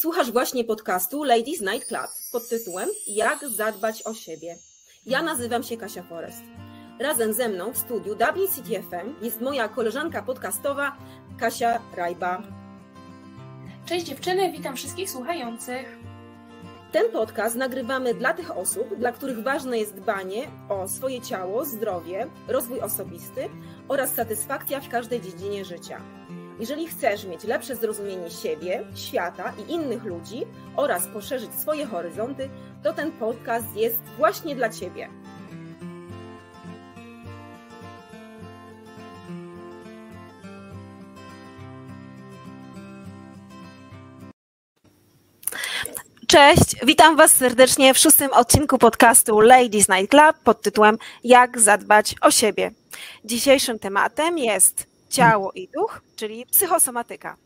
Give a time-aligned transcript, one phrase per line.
[0.00, 4.58] Słuchasz właśnie podcastu Ladies Night Club pod tytułem Jak zadbać o siebie.
[5.06, 6.42] Ja nazywam się Kasia Forest.
[7.00, 10.96] Razem ze mną w studiu Dublin City FM jest moja koleżanka podcastowa
[11.38, 12.42] Kasia Rajba.
[13.86, 15.98] Cześć dziewczyny, witam wszystkich słuchających.
[16.92, 22.26] Ten podcast nagrywamy dla tych osób, dla których ważne jest dbanie o swoje ciało, zdrowie,
[22.48, 23.48] rozwój osobisty
[23.88, 26.17] oraz satysfakcja w każdej dziedzinie życia.
[26.60, 30.46] Jeżeli chcesz mieć lepsze zrozumienie siebie, świata i innych ludzi
[30.76, 32.50] oraz poszerzyć swoje horyzonty,
[32.82, 35.08] to ten podcast jest właśnie dla Ciebie.
[46.26, 52.14] Cześć, witam Was serdecznie w szóstym odcinku podcastu Ladies Night Club pod tytułem Jak zadbać
[52.20, 52.70] o siebie.
[53.24, 57.36] Dzisiejszym tematem jest ciało i duch, czyli psychosomatyka.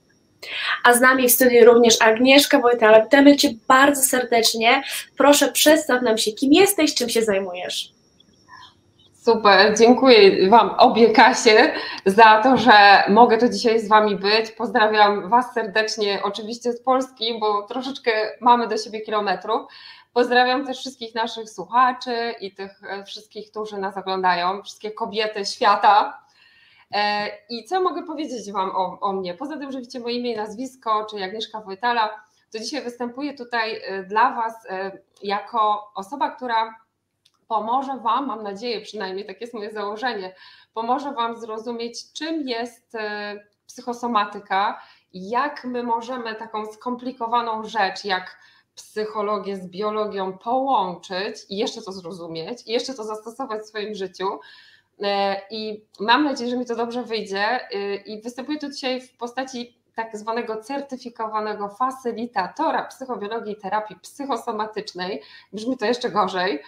[0.84, 3.03] A z nami w studiu również Agnieszka Wojtala.
[3.03, 4.83] Witamy Cię bardzo serdecznie.
[5.16, 7.92] Proszę przedstaw nam się, kim jesteś, czym się zajmujesz.
[9.25, 11.72] Super, dziękuję Wam obie Kasie
[12.06, 14.50] za to, że mogę tu dzisiaj z Wami być.
[14.50, 19.62] Pozdrawiam Was serdecznie, oczywiście z Polski, bo troszeczkę mamy do siebie kilometrów.
[20.12, 26.22] Pozdrawiam też wszystkich naszych słuchaczy i tych e, wszystkich, którzy nas oglądają, wszystkie kobiety świata.
[26.93, 29.35] E, I co mogę powiedzieć Wam o, o mnie?
[29.35, 33.81] Poza tym, że widzicie moje imię i nazwisko, czyli Agnieszka Wojtala, to dzisiaj występuję tutaj
[33.84, 34.55] e, dla Was
[35.23, 36.83] jako osoba, która
[37.49, 40.34] pomoże Wam, mam nadzieję przynajmniej, takie jest moje założenie,
[40.75, 48.37] pomoże Wam zrozumieć, czym jest e, psychosomatyka, jak my możemy taką skomplikowaną rzecz, jak
[48.75, 54.27] psychologię z biologią połączyć i jeszcze to zrozumieć, i jeszcze to zastosować w swoim życiu.
[55.01, 57.71] E, I mam nadzieję, że mi to dobrze wyjdzie.
[57.71, 65.23] E, I występuję tu dzisiaj w postaci tak zwanego certyfikowanego facylitatora psychobiologii i terapii psychosomatycznej.
[65.53, 66.62] Brzmi to jeszcze gorzej,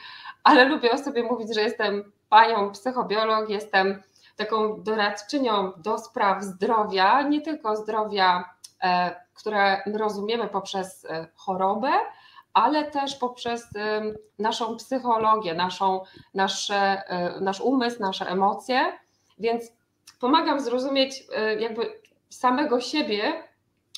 [0.45, 4.03] ale lubię o sobie mówić, że jestem panią psychobiolog, jestem
[4.37, 11.91] taką doradczynią do spraw zdrowia, nie tylko zdrowia, e, które rozumiemy poprzez chorobę,
[12.55, 13.69] ale też poprzez
[14.39, 16.01] naszą psychologię, naszą,
[16.35, 17.03] nasze,
[17.41, 18.99] nasz umysł, nasze emocje,
[19.39, 19.65] więc
[20.21, 21.25] pomagam zrozumieć
[21.59, 22.01] jakby
[22.31, 23.43] samego siebie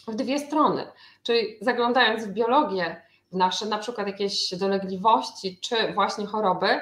[0.08, 0.86] w dwie strony,
[1.22, 3.02] czyli zaglądając w biologię,
[3.32, 6.80] nasze na przykład jakieś dolegliwości czy właśnie choroby,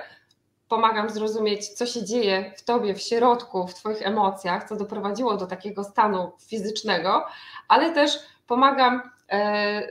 [0.68, 5.46] pomagam zrozumieć, co się dzieje w tobie, w środku, w twoich emocjach, co doprowadziło do
[5.46, 7.26] takiego stanu fizycznego,
[7.68, 9.02] ale też pomagam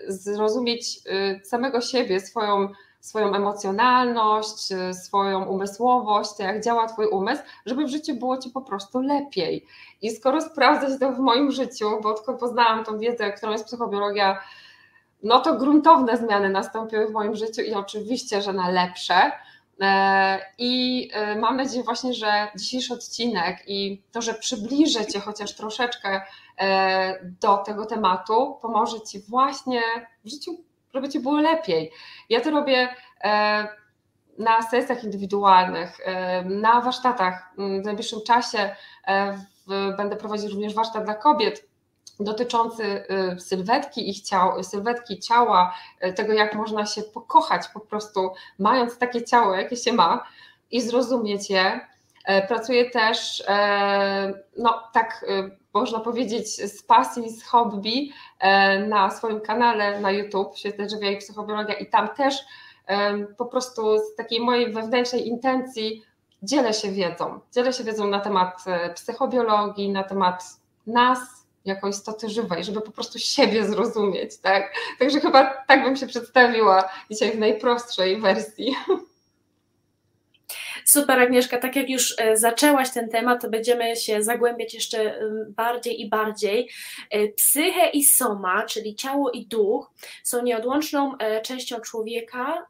[0.08, 7.86] zrozumieć e, samego siebie, swoją, swoją emocjonalność, e, swoją umysłowość, jak działa twój umysł, żeby
[7.86, 9.66] w życiu było ci po prostu lepiej.
[10.02, 14.40] I skoro sprawdzać to w moim życiu, bo odkąd poznałam tą wiedzę, którą jest psychobiologia,
[15.24, 19.32] no to gruntowne zmiany nastąpiły w moim życiu i oczywiście, że na lepsze.
[19.82, 25.56] E, I e, mam nadzieję właśnie, że dzisiejszy odcinek i to, że przybliżę Cię chociaż
[25.56, 26.22] troszeczkę
[26.58, 29.82] e, do tego tematu, pomoże Ci właśnie
[30.26, 30.52] w życiu,
[30.94, 31.92] żeby Ci było lepiej.
[32.30, 32.96] Ja to robię
[34.38, 35.98] na sesjach indywidualnych,
[36.46, 37.54] na warsztatach.
[37.58, 38.76] W najbliższym czasie
[39.98, 41.68] będę prowadzić również warsztat dla kobiet
[42.20, 45.74] dotyczący y, sylwetki ich ciał, sylwetki ciała,
[46.06, 50.24] y, tego jak można się pokochać po prostu mając takie ciało, jakie się ma
[50.72, 51.94] i zrozumieć je.
[52.26, 58.10] E, pracuję też, e, no tak y, można powiedzieć, z pasji, z hobby
[58.40, 62.36] e, na swoim kanale na YouTube, Świetne Żywia i Psychobiologia i tam też
[63.38, 66.04] po prostu z takiej mojej wewnętrznej intencji
[66.44, 67.40] dzielę się wiedzą.
[67.54, 68.64] Dzielę się wiedzą na temat
[68.96, 70.44] psychobiologii, na temat
[70.88, 74.74] nas, jako istoty żywej, żeby po prostu siebie zrozumieć, tak?
[75.00, 78.76] Także chyba tak bym się przedstawiła dzisiaj w najprostszej wersji.
[80.86, 81.58] Super, Agnieszka.
[81.58, 85.20] Tak jak już e, zaczęłaś ten temat, to będziemy się zagłębiać jeszcze
[85.50, 86.70] bardziej i bardziej.
[87.10, 89.92] E, psyche i soma, czyli ciało i duch,
[90.24, 92.68] są nieodłączną e, częścią człowieka,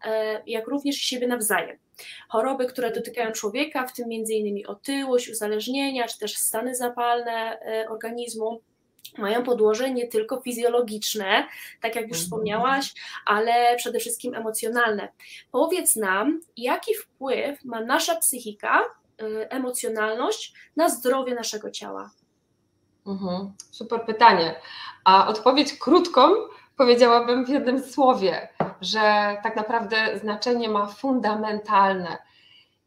[0.48, 1.78] jak również siebie nawzajem.
[2.30, 4.68] Choroby, które dotykają człowieka, w tym m.in.
[4.68, 8.62] otyłość, uzależnienia, czy też stany zapalne organizmu,
[9.18, 11.48] mają podłoże nie tylko fizjologiczne,
[11.82, 12.24] tak jak już mhm.
[12.24, 12.94] wspomniałaś,
[13.26, 15.10] ale przede wszystkim emocjonalne.
[15.52, 18.82] Powiedz nam, jaki wpływ ma nasza psychika,
[19.22, 22.12] y, emocjonalność na zdrowie naszego ciała?
[23.08, 24.56] Mhm, super pytanie.
[25.04, 26.22] A odpowiedź krótką
[26.78, 28.50] powiedziałabym w jednym słowie,
[28.82, 32.18] że tak naprawdę znaczenie ma fundamentalne.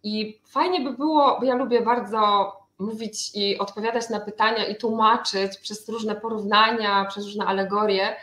[0.02, 5.58] I fajnie by było, bo ja lubię bardzo mówić i odpowiadać na pytania i tłumaczyć
[5.58, 8.16] przez różne porównania, przez różne alegorie.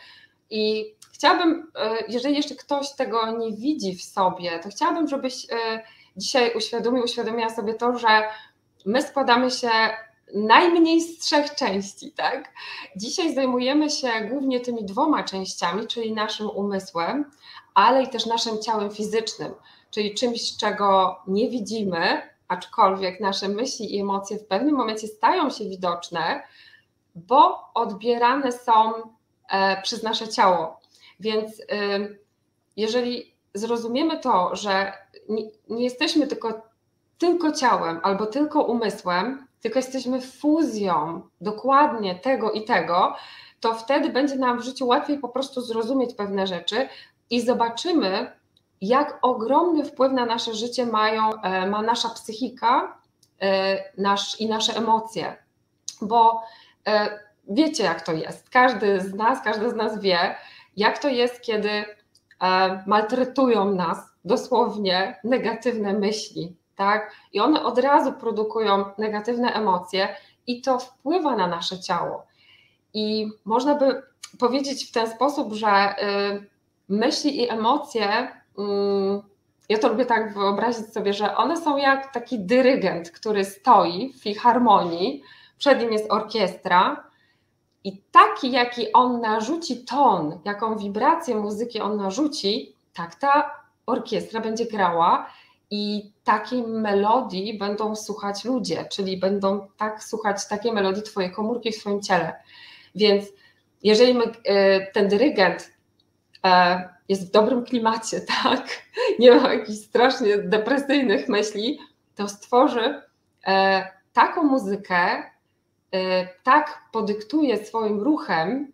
[0.50, 1.72] I chciałabym,
[2.08, 5.48] jeżeli jeszcze ktoś tego nie widzi w sobie, to chciałabym, żebyś
[6.18, 8.24] dzisiaj uświadomił, uświadomiła sobie to, że
[8.86, 9.70] my składamy się
[10.36, 12.54] najmniej z trzech części, tak?
[12.96, 17.32] Dzisiaj zajmujemy się głównie tymi dwoma częściami, czyli naszym umysłem,
[17.74, 19.54] ale i też naszym ciałem fizycznym,
[19.92, 25.66] czyli czymś, czego nie widzimy, aczkolwiek nasze myśli i emocje w pewnym momencie stają się
[25.66, 26.44] widoczne,
[27.16, 28.94] bo odbierane są
[29.50, 30.80] e, przez nasze ciało.
[31.20, 31.62] Więc
[32.78, 34.94] jeżeli zrozumiemy to, że
[35.70, 36.62] nie jesteśmy tylko,
[37.18, 43.16] tylko ciałem albo tylko umysłem, tylko jesteśmy fuzją dokładnie tego i tego,
[43.60, 46.88] to wtedy będzie nam w życiu łatwiej po prostu zrozumieć pewne rzeczy
[47.30, 48.32] i zobaczymy,
[48.88, 52.98] jak ogromny wpływ na nasze życie mają, e, ma nasza psychika
[53.42, 55.36] e, nasz, i nasze emocje.
[56.02, 56.42] Bo
[56.88, 57.20] e,
[57.50, 58.50] wiecie, jak to jest.
[58.50, 60.36] Każdy z nas, każdy z nas wie,
[60.78, 61.86] jak to jest, kiedy
[62.88, 67.12] maltretują nas dosłownie negatywne myśli, tak?
[67.34, 70.16] I one od razu produkują negatywne emocje
[70.48, 72.26] i to wpływa na nasze ciało.
[72.94, 74.02] I można by
[74.40, 75.96] powiedzieć w ten sposób, że
[76.90, 78.28] myśli i emocje,
[79.70, 84.24] ja to lubię tak wyobrazić sobie, że one są jak taki dyrygent, który stoi w
[84.24, 85.24] filharmonii,
[85.58, 87.10] przed nim jest orkiestra.
[87.84, 93.52] I taki, jaki on narzuci ton, jaką wibrację muzyki on narzuci, tak ta
[93.86, 95.30] orkiestra będzie grała
[95.72, 101.76] i takiej melodii będą słuchać ludzie, czyli będą tak słuchać takiej melodii Twoje komórki w
[101.76, 102.34] swoim ciele.
[102.96, 103.26] Więc
[103.84, 105.73] jeżeli my, e, ten dyrygent
[107.10, 108.68] jest w dobrym klimacie, tak,
[109.20, 111.80] nie ma jakichś strasznie depresyjnych myśli,
[112.16, 113.02] to stworzy
[113.48, 115.24] e, taką muzykę,
[116.44, 118.72] tak podyktuje swoim ruchem,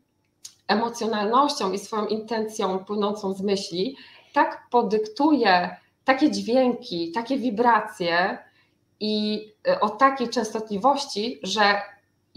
[0.69, 3.97] emocjonalnością i swoją intencją płynącą z myśli,
[4.33, 8.37] tak podyktuje takie dźwięki, takie wibracje
[8.99, 11.81] i e, o takiej częstotliwości, że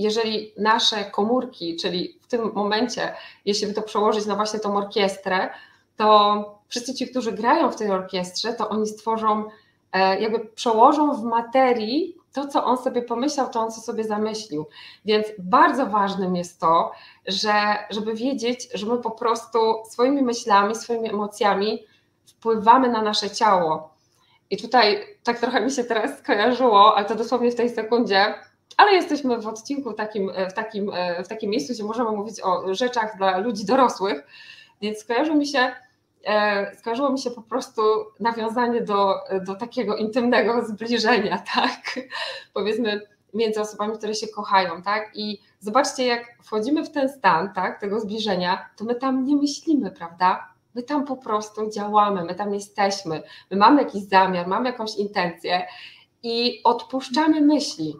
[0.02, 3.14] jeżeli nasze komórki, czyli w tym momencie,
[3.44, 5.48] jeśli by to przełożyć na właśnie tą orkiestrę,
[5.96, 9.44] to wszyscy ci, którzy grają w tej orkiestrze, to oni stworzą,
[9.92, 14.66] e, jakby przełożą w materii to, co on sobie pomyślał, to on co sobie zamyślił.
[15.04, 16.92] Więc bardzo ważnym jest to,
[17.26, 17.52] że,
[17.90, 19.58] żeby wiedzieć, że my po prostu
[19.90, 21.84] swoimi myślami, swoimi emocjami
[22.26, 23.92] wpływamy na nasze ciało.
[24.50, 28.34] I tutaj tak trochę mi się teraz skojarzyło, ale to dosłownie w tej sekundzie,
[28.76, 30.92] ale jesteśmy w odcinku takim, w takim,
[31.24, 34.26] w takim miejscu, gdzie możemy mówić o rzeczach dla ludzi dorosłych,
[34.80, 35.72] więc skojarzyło mi się,
[36.24, 37.82] e, skojarzyło mi się po prostu
[38.20, 39.14] nawiązanie do,
[39.46, 42.00] do takiego intymnego zbliżenia, tak?
[42.54, 43.00] Powiedzmy
[43.34, 45.10] między osobami, które się kochają, tak?
[45.14, 49.90] I zobaczcie, jak wchodzimy w ten stan, tak, tego zbliżenia, to my tam nie myślimy,
[49.90, 50.52] prawda?
[50.74, 55.66] My tam po prostu działamy, my tam jesteśmy, my mamy jakiś zamiar, mamy jakąś intencję
[56.22, 57.96] i odpuszczamy myśli.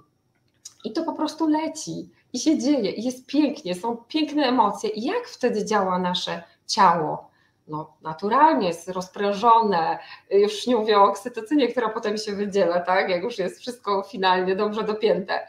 [0.85, 4.91] I to po prostu leci i się dzieje, i jest pięknie, są piękne emocje.
[4.91, 7.31] I jak wtedy działa nasze ciało?
[7.69, 9.99] No, naturalnie jest rozprężone,
[10.31, 13.09] już nie mówię o oksytocynie, która potem się wydziela, tak?
[13.09, 15.47] Jak już jest wszystko finalnie dobrze dopięte.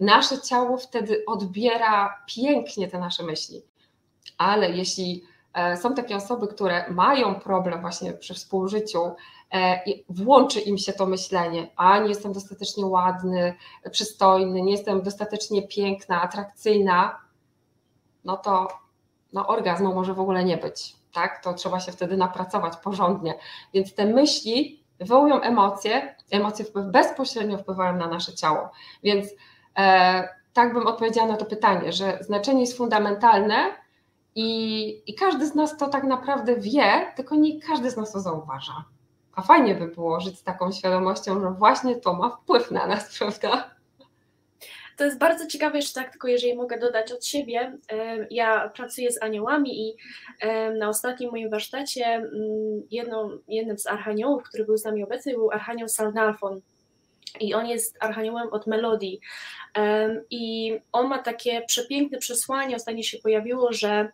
[0.00, 3.62] Nasze ciało wtedy odbiera pięknie te nasze myśli.
[4.38, 5.24] Ale jeśli
[5.54, 9.14] E, są takie osoby, które mają problem właśnie przy współżyciu
[9.86, 13.54] i włączy im się to myślenie, a nie jestem dostatecznie ładny,
[13.90, 17.18] przystojny, nie jestem dostatecznie piękna, atrakcyjna,
[18.24, 18.68] no to
[19.32, 21.44] no orgazmu może w ogóle nie być, tak?
[21.44, 23.34] To trzeba się wtedy napracować porządnie.
[23.74, 28.70] Więc te myśli wywołują emocje, emocje bezpośrednio wpływają na nasze ciało.
[29.02, 29.26] Więc
[29.78, 33.80] e, tak bym odpowiedziała na to pytanie, że znaczenie jest fundamentalne,
[34.34, 38.20] i, I każdy z nas to tak naprawdę wie, tylko nie każdy z nas to
[38.20, 38.84] zauważa.
[39.34, 43.10] A fajnie by było żyć z taką świadomością, że właśnie to ma wpływ na nas,
[43.18, 43.70] prawda?
[44.96, 47.78] To jest bardzo ciekawe, jeszcze tak, tylko jeżeli mogę dodać od siebie.
[48.30, 49.96] Ja pracuję z aniołami i
[50.78, 52.28] na ostatnim moim warsztacie mm,
[52.90, 56.60] jedną, jednym z archaniołów, który był z nami obecny, był archanioł Sarnalfon.
[57.40, 59.20] I on jest archaniołem od melodii.
[60.30, 64.08] I on ma takie przepiękne przesłanie, ostatnio się pojawiło, że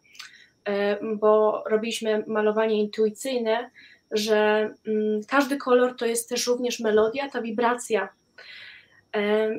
[1.02, 3.70] bo robiliśmy malowanie intuicyjne,
[4.10, 8.08] że mm, każdy kolor to jest też również melodia, ta wibracja.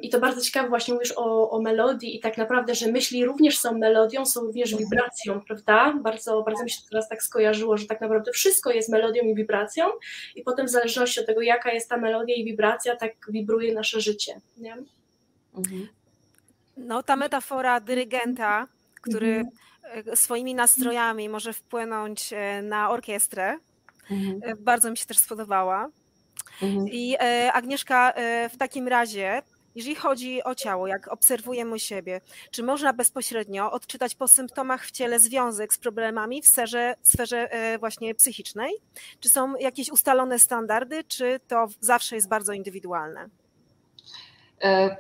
[0.02, 3.60] I to bardzo ciekawe, właśnie mówisz o, o melodii i tak naprawdę, że myśli również
[3.60, 5.94] są melodią, są również wibracją, prawda?
[6.02, 9.36] Bardzo, bardzo mi się to teraz tak skojarzyło, że tak naprawdę wszystko jest melodią i
[9.36, 9.86] wibracją
[10.36, 14.02] i potem w zależności od tego, jaka jest ta melodia i wibracja, tak wibruje nasze
[14.02, 14.42] życie.
[14.58, 14.78] Nie?
[15.56, 15.88] Mhm.
[16.78, 18.68] No ta metafora dyrygenta,
[19.02, 19.46] który
[19.86, 20.16] mhm.
[20.16, 23.58] swoimi nastrojami może wpłynąć na orkiestrę.
[24.12, 24.40] Mhm.
[24.60, 25.90] Bardzo mi się też spodobała.
[26.62, 26.88] Mhm.
[26.88, 27.18] I
[27.54, 28.14] Agnieszka,
[28.52, 29.42] w takim razie
[29.78, 32.22] jeżeli chodzi o ciało, jak obserwujemy siebie,
[32.52, 37.80] czy można bezpośrednio odczytać po symptomach w ciele związek z problemami w sferze, sferze e,
[37.80, 38.72] właśnie psychicznej?
[39.20, 43.30] Czy są jakieś ustalone standardy, czy to zawsze jest bardzo indywidualne?
[44.62, 44.98] E,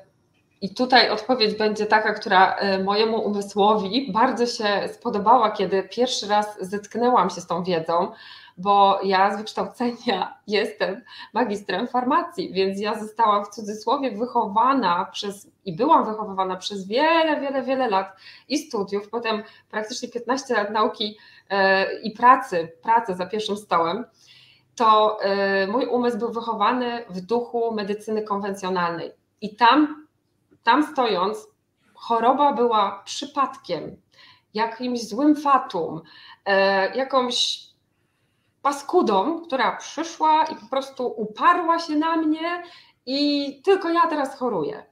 [0.61, 6.57] I tutaj odpowiedź będzie taka, która e, mojemu umysłowi bardzo się spodobała, kiedy pierwszy raz
[6.61, 8.11] zetknęłam się z tą wiedzą,
[8.57, 11.01] bo ja z wykształcenia jestem
[11.33, 17.63] magistrem farmacji, więc ja zostałam w cudzysłowie wychowana przez i byłam wychowywana przez wiele, wiele,
[17.63, 18.17] wiele lat
[18.49, 21.17] i studiów, potem praktycznie 15 lat nauki
[21.49, 24.05] e, i pracy, pracy za pierwszym stołem
[24.77, 29.11] to e, mój umysł był wychowany w duchu medycyny konwencjonalnej.
[29.41, 30.07] I tam,
[30.63, 31.47] tam stojąc,
[31.93, 34.01] choroba była przypadkiem,
[34.53, 36.01] jakimś złym fatum,
[36.45, 37.66] e, jakąś
[38.67, 42.63] paskudą, która przyszła i po prostu uparła się na mnie
[43.05, 44.85] i tylko ja teraz choruję.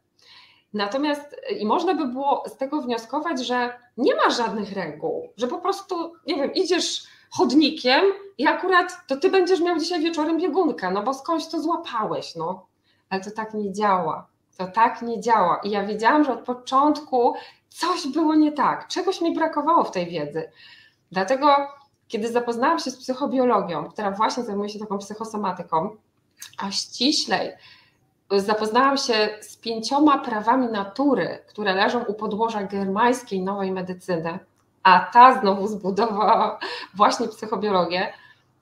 [0.74, 5.58] Natomiast i można by było z tego wnioskować, że nie ma żadnych reguł, że po
[5.58, 8.01] prostu, nie wiem, idziesz chodnikiem
[8.38, 12.65] i akurat to ty będziesz miał dzisiaj wieczorem biegunkę, no bo skądś to złapałeś, no.
[13.10, 14.27] Ale to tak nie działa.
[14.58, 15.62] To tak nie działa.
[15.63, 17.34] I ja wiedziałam, że od początku
[17.70, 20.51] coś było nie tak, czegoś mi brakowało w tej wiedzy.
[21.12, 21.55] Dlatego
[22.07, 25.95] kiedy zapoznałam się z psychobiologią, która właśnie zajmuje się taką psychosomatyką,
[26.57, 27.51] a ściślej
[28.31, 34.39] zapoznałam się z pięcioma prawami natury, które leżą u podłoża germańskiej nowej medycyny,
[34.83, 36.59] a ta znowu zbudowała
[36.93, 38.13] właśnie psychobiologię,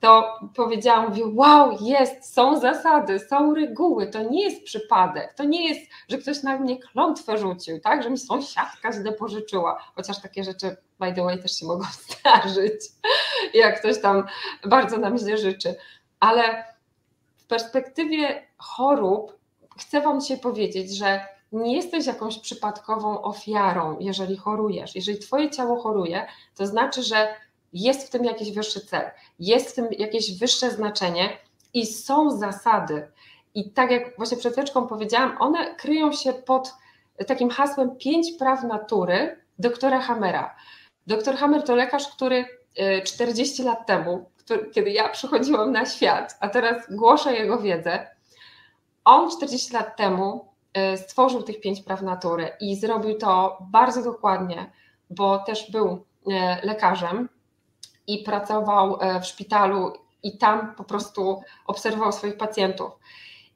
[0.04, 5.68] to powiedziałam, mówię, wow, jest, są zasady, są reguły, to nie jest przypadek, to nie
[5.68, 10.44] jest, że ktoś na mnie klątwę rzucił, tak, że mi sąsiadka źle pożyczyła, chociaż takie
[10.44, 12.80] rzeczy, by the way, też się mogą zdarzyć,
[13.54, 14.24] jak ktoś tam
[14.64, 15.74] bardzo nam źle życzy,
[16.20, 16.64] ale
[17.36, 19.38] w perspektywie chorób
[19.78, 21.20] chcę Wam dzisiaj powiedzieć, że
[21.52, 24.94] nie jesteś jakąś przypadkową ofiarą, jeżeli chorujesz.
[24.94, 27.34] Jeżeli Twoje ciało choruje, to znaczy, że
[27.74, 31.38] jest w tym jakiś wyższy cel, jest w tym jakieś wyższe znaczenie
[31.74, 33.08] i są zasady.
[33.54, 36.72] I tak jak właśnie przed chwileczką powiedziałam, one kryją się pod
[37.26, 40.56] takim hasłem pięć praw natury doktora Hammera.
[41.06, 42.44] Doktor Hammer to lekarz, który
[43.04, 48.06] 40 e, lat temu, który, kiedy ja przychodziłam na świat, a teraz głoszę jego wiedzę,
[49.04, 54.70] on 40 lat temu e, stworzył tych pięć praw natury i zrobił to bardzo dokładnie,
[55.10, 57.28] bo też był e, lekarzem
[58.06, 59.92] i pracował e, w szpitalu
[60.22, 62.90] i tam po prostu obserwował swoich pacjentów.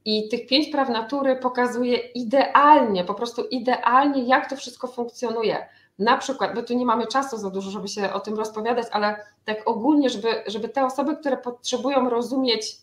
[0.05, 5.67] I tych pięć praw natury pokazuje idealnie, po prostu idealnie, jak to wszystko funkcjonuje.
[5.99, 9.25] Na przykład, bo tu nie mamy czasu za dużo, żeby się o tym rozpowiadać, ale
[9.45, 12.77] tak ogólnie, żeby, żeby te osoby, które potrzebują rozumieć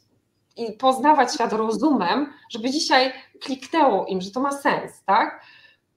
[0.57, 5.41] i poznawać świat rozumem, żeby dzisiaj kliknęło im, że to ma sens, tak?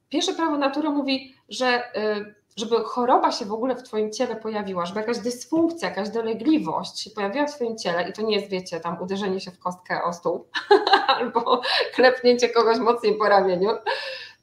[0.09, 4.87] Pierwsze prawo natury mówi, że y, żeby choroba się w ogóle w Twoim ciele pojawiła,
[4.87, 8.81] żeby jakaś dysfunkcja, jakaś dolegliwość się pojawiła w Twoim ciele i to nie jest, wiecie,
[8.81, 10.49] tam uderzenie się w kostkę o stół
[11.17, 11.61] albo
[11.95, 13.71] klepnięcie kogoś mocniej po ramieniu,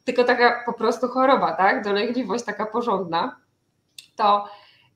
[0.03, 3.35] tylko taka po prostu choroba, tak, dolegliwość taka porządna,
[4.15, 4.45] to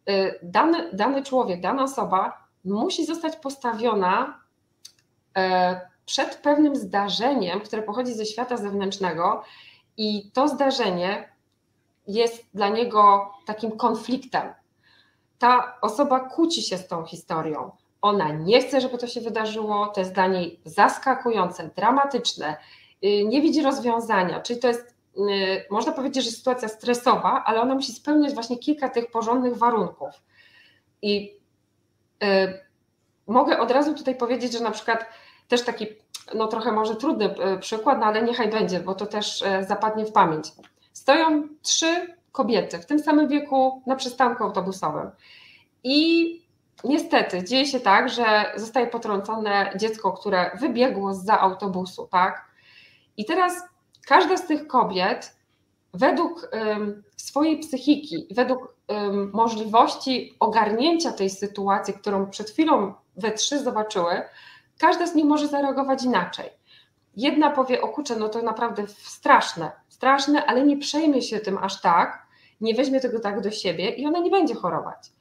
[0.10, 4.40] y, dany, dany człowiek, dana osoba musi zostać postawiona
[5.38, 9.44] e, przed pewnym zdarzeniem, które pochodzi ze świata zewnętrznego
[9.98, 11.29] i to zdarzenie
[12.10, 14.54] jest dla niego takim konfliktem.
[15.40, 17.72] Ta osoba kłóci się z tą historią.
[18.02, 22.58] Ona nie chce, żeby to się wydarzyło, to jest dla niej zaskakujące, dramatyczne,
[23.06, 24.42] y, nie widzi rozwiązania.
[24.42, 28.90] Czyli to jest, y, można powiedzieć, że sytuacja stresowa, ale ona musi spełniać właśnie kilka
[28.90, 30.10] tych porządnych warunków.
[31.02, 31.38] I
[32.24, 32.60] y,
[33.28, 35.06] mogę od razu tutaj powiedzieć, że na przykład
[35.48, 35.88] też taki,
[36.34, 40.52] no trochę może trudny przykład, no ale niechaj będzie, bo to też zapadnie w pamięć
[40.94, 45.12] stoją trzy kobiety w tym samym wieku na przystanku autobusowym.
[45.84, 46.42] I
[46.84, 52.46] niestety dzieje się tak, że zostaje potrącone dziecko, które wybiegło za autobusu, tak?
[53.18, 53.54] I teraz
[54.08, 55.36] każda z tych kobiet
[55.94, 63.60] według um, swojej psychiki, według um, możliwości ogarnięcia tej sytuacji, którą przed chwilą we trzy
[63.60, 64.22] zobaczyły,
[64.78, 66.59] każda z nich może zareagować inaczej.
[67.20, 71.82] Jedna powie, o kurczę, no to naprawdę straszne, straszne, ale nie przejmie się tym aż
[71.82, 72.28] tak,
[72.62, 75.12] nie weźmie tego tak do siebie i ona nie będzie chorować.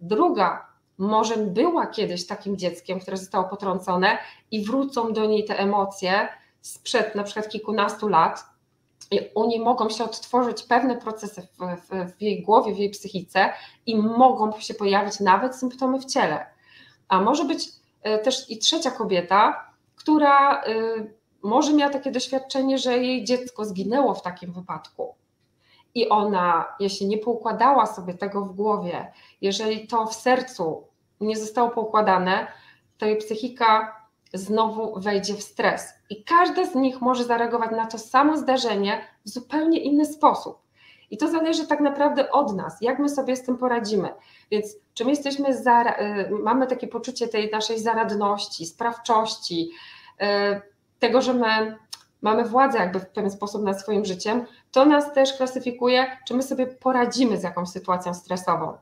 [0.00, 0.66] Druga
[0.98, 4.18] może była kiedyś takim dzieckiem, które zostało potrącone
[4.50, 6.28] i wrócą do niej te emocje
[6.60, 8.44] sprzed na przykład kilkunastu lat
[9.34, 13.52] u niej mogą się odtworzyć pewne procesy w, w, w, jej głowie, w jej psychice
[13.86, 16.46] i mogą się pojawić nawet symptomy w ciele.
[17.08, 17.68] A może być
[18.02, 20.74] e, też i trzecia kobieta, która e,
[21.42, 25.14] może miała takie doświadczenie, że jej dziecko zginęło w takim wypadku.
[25.94, 30.86] I ona, jeśli nie poukładała sobie tego w głowie, jeżeli to w sercu
[31.20, 32.46] nie zostało poukładane,
[32.98, 33.96] to jej psychika
[34.34, 35.94] znowu wejdzie w stres.
[36.10, 40.62] I każda z nich może zareagować na to samo zdarzenie w zupełnie inny sposób.
[41.10, 44.08] I to zależy tak naprawdę od nas, jak my sobie z tym poradzimy.
[44.50, 45.54] Więc czy my jesteśmy, y,
[46.42, 49.70] mamy takie poczucie tej naszej zaradności, sprawczości,
[50.22, 50.71] y,
[51.02, 51.76] tego, że my
[52.22, 56.42] mamy władzę jakby w pewien sposób nad swoim życiem, to nas też klasyfikuje, czy my
[56.42, 58.72] sobie poradzimy z jakąś sytuacją stresową.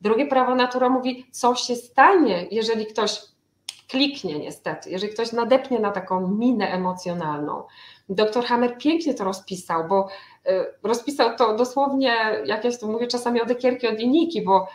[0.00, 3.20] Drugie prawo natura mówi, co się stanie, jeżeli ktoś
[3.88, 7.62] kliknie niestety, jeżeli ktoś nadepnie na taką minę emocjonalną.
[8.08, 10.08] Doktor Hammer pięknie to rozpisał, bo
[10.46, 14.68] y, rozpisał to dosłownie, jak ja to mówię czasami od ekierki, od linijki, bo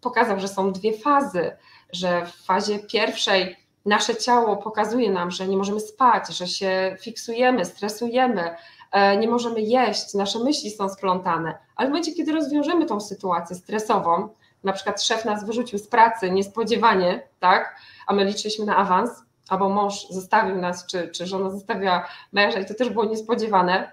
[0.00, 1.56] pokazał, że są dwie fazy,
[1.92, 7.64] że w fazie pierwszej nasze ciało pokazuje nam, że nie możemy spać, że się fiksujemy,
[7.64, 8.56] stresujemy,
[8.92, 13.56] e, nie możemy jeść, nasze myśli są splątane, ale w momencie, kiedy rozwiążemy tą sytuację
[13.56, 14.28] stresową,
[14.64, 17.76] na przykład szef nas wyrzucił z pracy niespodziewanie, tak,
[18.06, 19.10] a my liczyliśmy na awans,
[19.48, 23.92] albo mąż zostawił nas, czy, czy żona zostawiła męża i to też było niespodziewane,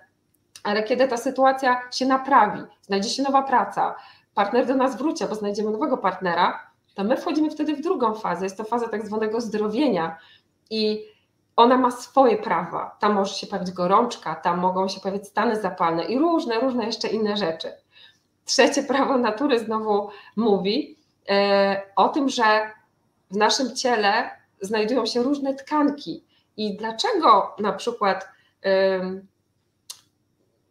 [0.63, 3.95] ale kiedy ta sytuacja się naprawi, znajdzie się nowa praca,
[4.33, 8.45] partner do nas wróci, bo znajdziemy nowego partnera, to my wchodzimy wtedy w drugą fazę,
[8.45, 10.17] jest to faza tak zwanego zdrowienia
[10.69, 11.05] i
[11.55, 12.97] ona ma swoje prawa.
[12.99, 17.07] Tam może się pojawić gorączka, tam mogą się pojawić stany zapalne i różne, różne jeszcze
[17.07, 17.71] inne rzeczy.
[18.45, 20.97] Trzecie prawo natury znowu mówi
[21.29, 22.71] e, o tym, że
[23.31, 24.29] w naszym ciele
[24.61, 26.23] znajdują się różne tkanki.
[26.57, 28.27] I dlaczego na przykład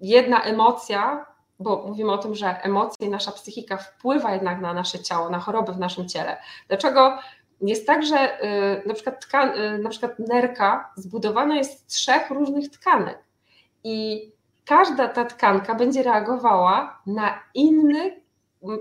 [0.00, 1.26] jedna emocja,
[1.60, 5.38] bo mówimy o tym, że emocje i nasza psychika wpływa jednak na nasze ciało, na
[5.38, 6.36] choroby w naszym ciele.
[6.68, 7.18] Dlaczego
[7.60, 12.30] jest tak, że y, na przykład, tkan, y, na przykład nerka zbudowana jest z trzech
[12.30, 13.18] różnych tkanek
[13.84, 14.28] i
[14.64, 18.22] każda ta tkanka będzie reagowała na inny,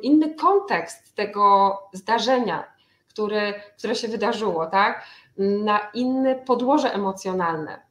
[0.02, 2.64] inny kontekst tego zdarzenia,
[3.08, 5.06] który, które się wydarzyło, tak?
[5.38, 7.82] na inne podłoże emocjonalne.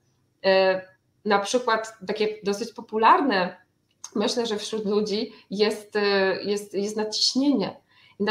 [0.44, 0.82] E,
[1.24, 3.56] na przykład takie dosyć popularne,
[4.14, 7.80] myślę, że wśród ludzi jest, e, jest, jest nadciśnienie.
[8.20, 8.24] I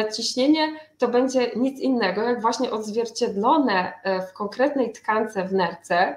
[0.97, 6.15] to będzie nic innego, jak właśnie odzwierciedlone e, w konkretnej tkance w nerce,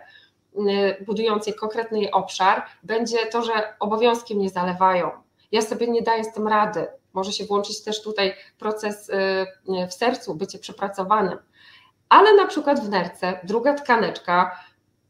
[1.07, 5.11] budującej konkretny obszar, będzie to, że obowiązki mnie zalewają.
[5.53, 6.87] Ja sobie nie daję z tym rady.
[7.13, 9.47] Może się włączyć też tutaj proces y,
[9.89, 11.39] w sercu, bycie przepracowanym.
[12.09, 14.61] Ale na przykład w nerce, druga tkaneczka,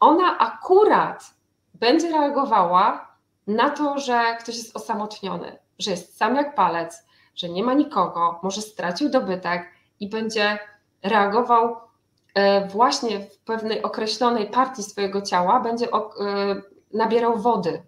[0.01, 1.25] ona akurat
[1.75, 3.10] będzie reagowała
[3.51, 7.03] na to, że ktoś jest osamotniony, że jest sam jak palec,
[7.35, 9.63] że nie ma nikogo, może stracił dobytek
[10.01, 10.59] i będzie
[11.03, 15.91] reagował y, właśnie w pewnej określonej partii swojego ciała, będzie y,
[16.93, 17.83] nabierał wody,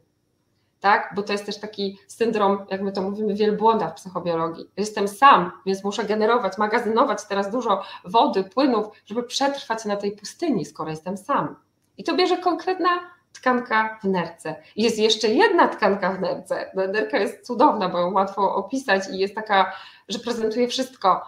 [0.81, 1.13] tak?
[1.17, 4.71] Bo to jest też taki syndrom, jak my to mówimy, wielbłąda w psychobiologii.
[4.77, 10.65] Jestem sam, więc muszę generować, magazynować teraz dużo wody, płynów, żeby przetrwać na tej pustyni,
[10.65, 11.57] skoro jestem sam.
[11.99, 12.89] I to bierze konkretna
[13.33, 14.57] tkanka w nerce.
[14.77, 16.71] Jest jeszcze jedna tkanka w nerce.
[16.75, 19.73] Nerka jest cudowna, bo ją łatwo opisać i jest taka,
[20.09, 21.25] że prezentuje wszystko.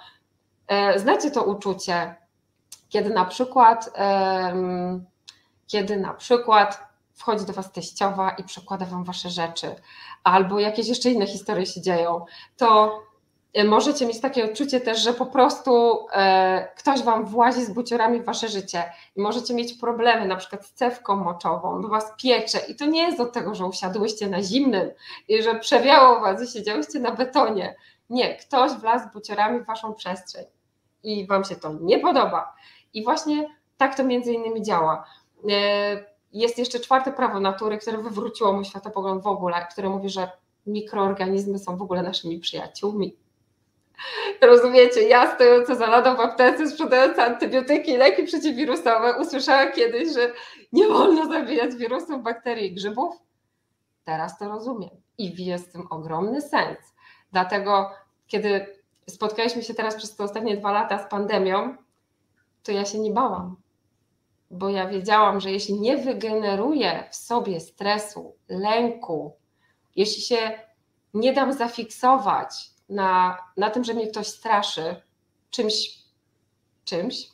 [0.68, 2.14] E, znacie to uczucie,
[2.88, 3.90] kiedy na przykład,
[5.66, 9.74] kiedy na przykład wchodzi do Was teściowa i przekłada Wam Wasze rzeczy,
[10.24, 12.24] albo jakieś jeszcze inne historie się dzieją,
[12.56, 13.00] to
[13.62, 18.24] możecie mieć takie odczucie też, że po prostu e, ktoś Wam włazi z buciorami w
[18.24, 18.82] Wasze życie
[19.16, 23.02] i możecie mieć problemy na przykład z cewką moczową, bo Was piecze i to nie
[23.02, 24.90] jest od tego, że usiadłyście na zimnym
[25.28, 27.76] i że przewiało Was i siedziałyście na betonie.
[28.10, 30.44] Nie, ktoś wlazł z buciorami w Waszą przestrzeń
[31.02, 32.54] i Wam się to nie podoba.
[32.94, 35.04] I właśnie tak to między innymi działa.
[35.50, 40.30] E, jest jeszcze czwarte prawo natury, które wywróciło mój światopogląd w ogóle, które mówi, że
[40.66, 43.23] mikroorganizmy są w ogóle naszymi przyjaciółmi.
[44.40, 50.32] Rozumiecie, ja stojąca za ladą w aptece, sprzedająca antybiotyki, leki przeciwwirusowe, usłyszałam kiedyś, że
[50.72, 53.14] nie wolno zabijać wirusów, bakterii i grzybów.
[54.04, 56.78] Teraz to rozumiem i jest w tym ogromny sens.
[57.32, 57.90] Dlatego,
[58.26, 58.66] kiedy
[59.08, 61.76] spotkaliśmy się teraz przez te ostatnie dwa lata z pandemią,
[62.62, 63.56] to ja się nie bałam
[64.54, 69.36] bo ja wiedziałam, że jeśli nie wygeneruję w sobie stresu, lęku,
[69.96, 70.58] jeśli się
[71.14, 75.02] nie dam zafiksować na, na tym, że mnie ktoś straszy
[75.50, 75.74] czymś,
[76.84, 77.28] czymś,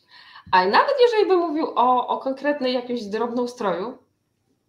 [0.53, 3.99] a nawet jeżeli bym mówił o, o konkretnej jakimś drobną stroju,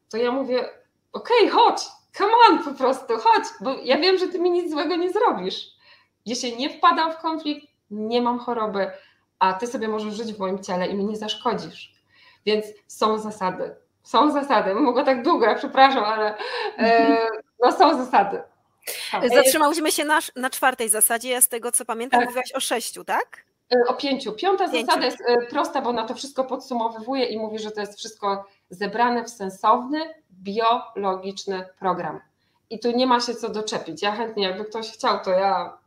[0.10, 0.70] to ja mówię,
[1.14, 1.82] okej, okay, chodź,
[2.14, 5.68] come on po prostu, chodź, bo ja wiem, że ty mi nic złego nie zrobisz.
[6.26, 8.92] Jeśli nie wpadam w konflikt, nie mam choroby,
[9.40, 11.94] a ty sobie możesz żyć w moim ciele i mi nie zaszkodzisz.
[12.46, 13.76] Więc są zasady.
[14.04, 14.76] Są zasady.
[14.76, 16.38] Mogę tak długo, ja przepraszam, ale
[16.78, 17.28] e,
[17.64, 18.42] no są zasady.
[19.36, 22.30] Zatrzymałyśmy się na, na czwartej zasadzie, ja z tego co pamiętam tak.
[22.30, 23.44] mówiłaś o sześciu, tak?
[23.76, 24.34] E, o pięciu.
[24.34, 24.86] Piąta pięciu.
[24.86, 28.46] zasada jest e, prosta, bo na to wszystko podsumowuje i mówi, że to jest wszystko
[28.70, 30.00] zebrane w sensowny,
[30.32, 32.20] biologiczny program.
[32.70, 34.02] I tu nie ma się co doczepić.
[34.02, 35.78] Ja chętnie, jakby ktoś chciał, to ja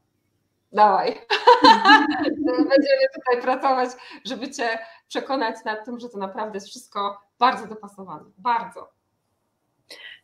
[0.72, 1.08] dawaj.
[2.46, 3.90] Będziemy tutaj pracować,
[4.24, 4.78] żeby Cię
[5.08, 8.24] przekonać nad tym, że to naprawdę jest wszystko bardzo dopasowane.
[8.38, 8.88] Bardzo.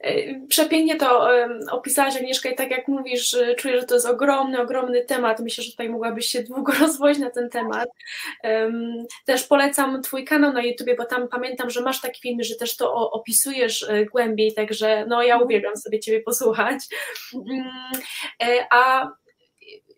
[0.01, 1.29] E, przepięknie to
[1.71, 5.41] opisałaś Agnieszka i tak jak mówisz, czuję, że to jest ogromny, ogromny temat.
[5.41, 7.89] Myślę, że tutaj mogłabyś się długo rozwozić na ten temat.
[9.27, 12.77] Też polecam Twój kanał na YouTubie, bo tam pamiętam, że masz taki film, że też
[12.77, 16.83] to opisujesz e, głębiej, także no ja uwielbiam sobie Ciebie posłuchać.
[17.35, 17.71] Mm,
[18.43, 19.11] e, a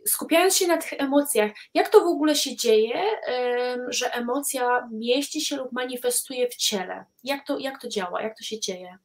[0.07, 3.03] skupiając się na tych emocjach, jak to w ogóle się dzieje,
[3.89, 7.05] że emocja mieści się lub manifestuje w ciele?
[7.25, 8.23] Jak to, jak to działa?
[8.23, 8.99] Jak to się dzieje?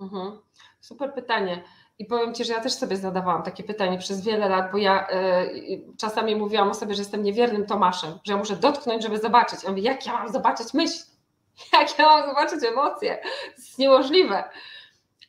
[0.00, 0.38] Mhm.
[0.80, 1.64] Super pytanie.
[1.98, 5.06] I powiem Ci, że ja też sobie zadawałam takie pytanie przez wiele lat, bo ja
[5.10, 9.62] y, czasami mówiłam o sobie, że jestem niewiernym Tomaszem, że ja muszę dotknąć, żeby zobaczyć.
[9.62, 10.98] Ja mówię, jak ja mam zobaczyć myśl?
[11.72, 13.18] Jak ja mam zobaczyć emocje?
[13.22, 14.44] To jest niemożliwe.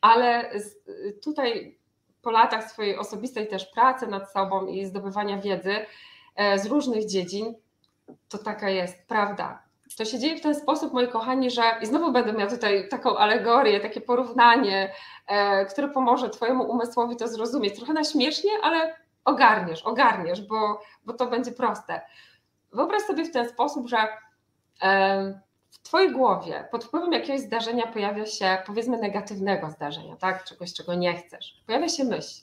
[0.02, 0.52] Ale
[1.24, 1.78] tutaj
[2.22, 5.86] po latach swojej osobistej też pracy nad sobą i zdobywania wiedzy
[6.36, 7.56] e, z różnych dziedzin,
[8.30, 9.65] to taka jest prawda.
[9.98, 13.18] To się dzieje w ten sposób, moi kochani, że i znowu będę miała tutaj taką
[13.18, 14.94] alegorię, takie porównanie,
[15.28, 17.76] e, które pomoże Twojemu umysłowi to zrozumieć.
[17.76, 22.02] Trochę na śmiesznie, ale ogarniesz, ogarniesz, bo, bo to będzie proste.
[22.74, 23.98] Wyobraź sobie w ten sposób, że
[24.82, 30.44] e, w Twojej głowie pod wpływem jakiegoś zdarzenia pojawia się, powiedzmy, negatywnego zdarzenia, tak?
[30.44, 31.64] Czegoś, czego nie chcesz.
[31.66, 32.42] Pojawia się myśl.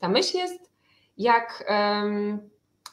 [0.00, 0.70] Ta myśl jest
[1.18, 1.64] jak,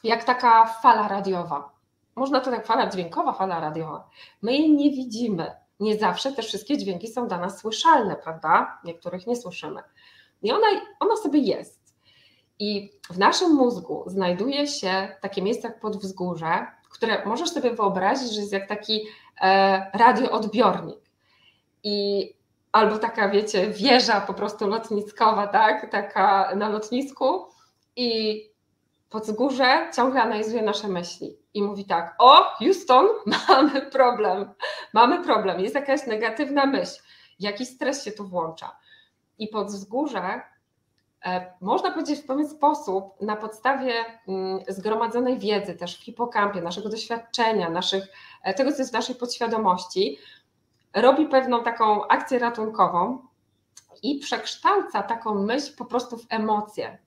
[0.04, 1.77] jak taka fala radiowa.
[2.18, 4.10] Można to tak fala dźwiękowa, fala radiowa.
[4.42, 5.52] My jej nie widzimy.
[5.80, 8.78] Nie zawsze te wszystkie dźwięki są dla nas słyszalne, prawda?
[8.84, 9.82] Niektórych nie słyszymy.
[10.42, 10.66] I ona,
[11.00, 11.94] ona sobie jest.
[12.58, 18.40] I w naszym mózgu znajduje się takie miejsce jak podwzgórze, które możesz sobie wyobrazić, że
[18.40, 19.06] jest jak taki
[19.40, 21.00] e, radioodbiornik.
[21.82, 22.28] I
[22.72, 25.90] albo taka, wiecie, wieża po prostu lotniskowa, tak?
[25.90, 27.46] Taka na lotnisku
[27.96, 28.40] i
[29.10, 33.06] pod wzgórze ciągle analizuje nasze myśli i mówi tak: O, Houston,
[33.48, 34.50] mamy problem,
[34.92, 37.02] mamy problem, jest jakaś negatywna myśl,
[37.40, 38.76] jakiś stres się tu włącza.
[39.38, 40.40] I pod wzgórze
[41.24, 43.92] E, można powiedzieć w pewien sposób, na podstawie
[44.28, 48.04] mm, zgromadzonej wiedzy, też w hipokampie, naszego doświadczenia, naszych,
[48.42, 50.18] e, tego, co jest w naszej podświadomości,
[50.94, 53.18] robi pewną taką akcję ratunkową
[54.02, 56.98] i przekształca taką myśl po prostu w emocje.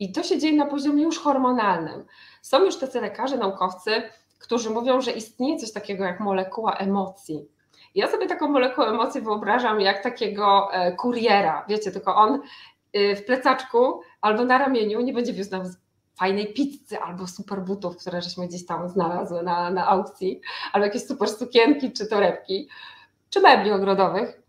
[0.00, 2.04] I to się dzieje na poziomie już hormonalnym.
[2.42, 4.02] Są już tacy lekarze, naukowcy,
[4.38, 7.48] którzy mówią, że istnieje coś takiego jak molekuła emocji.
[7.94, 12.40] Ja sobie taką molekułę emocji wyobrażam jak takiego e, kuriera, wiecie, tylko on
[12.96, 15.62] Y, w plecaczku albo na ramieniu nie będzie wiózł nam
[16.18, 20.40] fajnej pizzy albo super butów, które żeśmy gdzieś tam znalazły na, na aukcji,
[20.72, 22.68] albo jakieś super sukienki czy torebki,
[23.30, 24.42] czy mebli ogrodowych.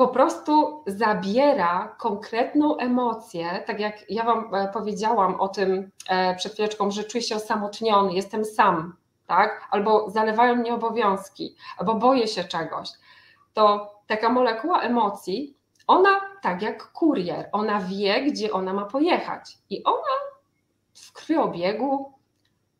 [0.00, 6.52] Po prostu zabiera konkretną emocję, tak jak ja Wam e, powiedziałam o tym e, przed
[6.52, 9.68] chwileczką, że czuję się osamotniony, jestem sam, tak?
[9.70, 12.88] albo zalewają mnie obowiązki, albo boję się czegoś.
[13.54, 19.58] To taka molekuła emocji ona, tak jak kurier, ona wie, gdzie ona ma pojechać.
[19.70, 20.16] I ona
[20.94, 22.12] w krwiobiegu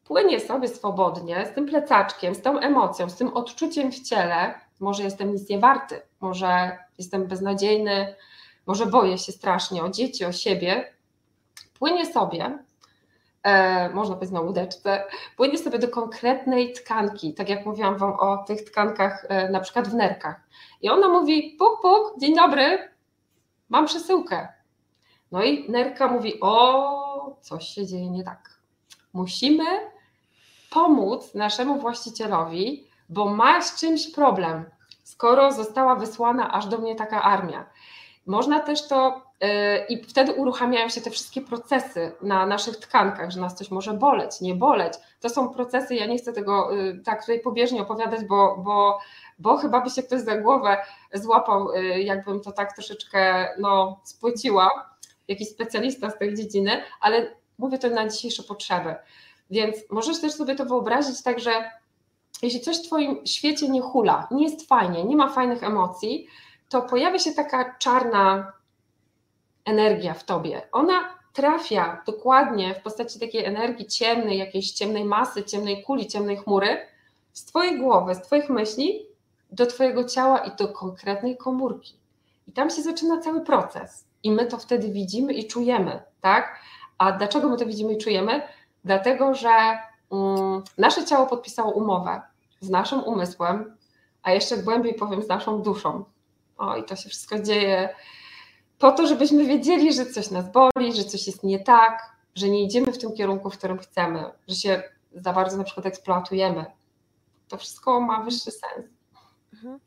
[0.04, 4.69] płynie sobie swobodnie z tym plecaczkiem, z tą emocją, z tym odczuciem w ciele.
[4.80, 8.14] Może jestem nic nie warty, może jestem beznadziejny,
[8.66, 10.92] może boję się strasznie o dzieci, o siebie.
[11.78, 12.58] Płynie sobie,
[13.42, 15.04] e, można powiedzieć na łódeczce,
[15.36, 19.88] płynie sobie do konkretnej tkanki, tak jak mówiłam Wam o tych tkankach, e, na przykład
[19.88, 20.40] w nerkach.
[20.82, 22.88] I ona mówi: Puk, puk, dzień dobry,
[23.68, 24.48] mam przesyłkę.
[25.32, 28.60] No i nerka mówi, o, coś się dzieje nie tak.
[29.12, 29.64] Musimy
[30.70, 34.64] pomóc naszemu właścicielowi, bo ma z czymś problem,
[35.02, 37.66] skoro została wysłana aż do mnie taka armia.
[38.26, 39.48] Można też to yy,
[39.88, 44.40] i wtedy uruchamiają się te wszystkie procesy na naszych tkankach, że nas coś może boleć,
[44.40, 44.92] nie boleć.
[45.20, 48.98] To są procesy, ja nie chcę tego yy, tak tutaj pobieżnie opowiadać, bo, bo
[49.40, 50.76] bo chyba by się ktoś za głowę
[51.14, 54.96] złapał, y, jakbym to tak troszeczkę no, spłyciła,
[55.28, 58.94] jakiś specjalista z tej dziedziny, ale mówię to na dzisiejsze potrzeby.
[59.50, 61.70] Więc możesz też sobie to wyobrazić tak, że
[62.42, 66.26] jeśli coś w Twoim świecie nie hula, nie jest fajnie, nie ma fajnych emocji,
[66.68, 68.52] to pojawia się taka czarna
[69.64, 70.62] energia w tobie.
[70.72, 76.78] Ona trafia dokładnie w postaci takiej energii ciemnej, jakiejś ciemnej masy, ciemnej kuli, ciemnej chmury
[77.32, 79.06] z twojej głowy, z twoich myśli
[79.52, 81.94] do twojego ciała i do konkretnej komórki.
[82.46, 84.04] I tam się zaczyna cały proces.
[84.22, 86.60] I my to wtedy widzimy i czujemy, tak?
[86.98, 88.42] A dlaczego my to widzimy i czujemy?
[88.84, 89.78] Dlatego, że
[90.78, 92.22] nasze ciało podpisało umowę
[92.60, 93.76] z naszym umysłem,
[94.22, 96.04] a jeszcze głębiej powiem z naszą duszą.
[96.58, 97.94] O, i to się wszystko dzieje
[98.80, 102.64] po to, żebyśmy wiedzieli, że coś nas boli, że coś jest nie tak, że nie
[102.64, 106.64] idziemy w tym kierunku, w którym chcemy, że się za bardzo na przykład eksploatujemy.
[107.48, 108.86] To wszystko ma wyższy sens.
[109.52, 109.80] Mhm.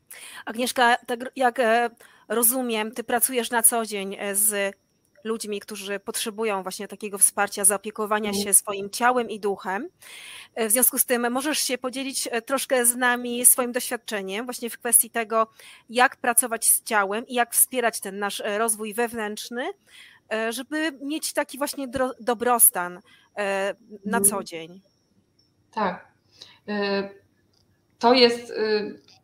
[0.44, 1.90] Agnieszka, tak jak e,
[2.28, 4.76] rozumiem, ty pracujesz na co dzień e, z
[5.24, 8.44] ludźmi, którzy potrzebują właśnie takiego wsparcia, zaopiekowania mhm.
[8.44, 9.88] się swoim ciałem i duchem.
[10.54, 14.70] E, w związku z tym możesz się podzielić e, troszkę z nami swoim doświadczeniem właśnie
[14.70, 15.50] w kwestii tego,
[15.88, 19.70] jak pracować z ciałem i jak wspierać ten nasz e, rozwój wewnętrzny,
[20.50, 21.88] żeby mieć taki właśnie
[22.20, 23.00] dobrostan
[24.04, 24.44] na co mhm.
[24.44, 24.80] dzień.
[25.70, 26.08] Tak.
[27.98, 28.52] To jest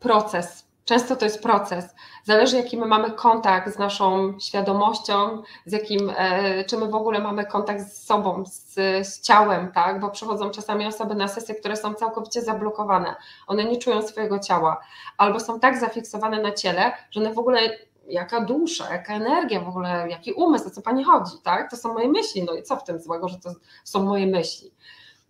[0.00, 1.84] proces Często to jest proces.
[2.24, 7.20] Zależy, jaki my mamy kontakt z naszą świadomością, z jakim, e, czy my w ogóle
[7.20, 8.74] mamy kontakt z sobą, z,
[9.08, 10.00] z, ciałem, tak?
[10.00, 13.14] Bo przychodzą czasami osoby na sesje, które są całkowicie zablokowane.
[13.46, 14.80] One nie czują swojego ciała,
[15.18, 17.60] albo są tak zafiksowane na ciele, że one w ogóle
[18.08, 21.70] jaka dusza, jaka energia w ogóle, jaki umysł, o co pani chodzi, tak?
[21.70, 23.50] To są moje myśli, no i co w tym złego, że to
[23.84, 24.70] są moje myśli.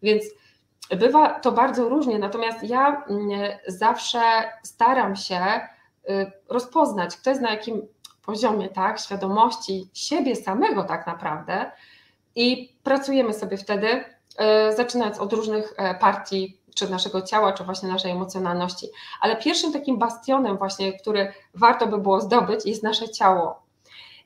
[0.02, 0.24] Więc
[0.96, 3.30] Bywa to bardzo różnie, natomiast ja mm,
[3.66, 4.20] zawsze
[4.62, 5.40] staram się
[6.10, 7.82] y, rozpoznać, kto jest na jakim
[8.26, 11.70] poziomie tak, świadomości siebie samego tak naprawdę
[12.34, 17.88] i pracujemy sobie wtedy, y, zaczynając od różnych e, partii, czy naszego ciała, czy właśnie
[17.88, 18.86] naszej emocjonalności.
[19.20, 23.62] Ale pierwszym takim bastionem właśnie, który warto by było zdobyć, jest nasze ciało.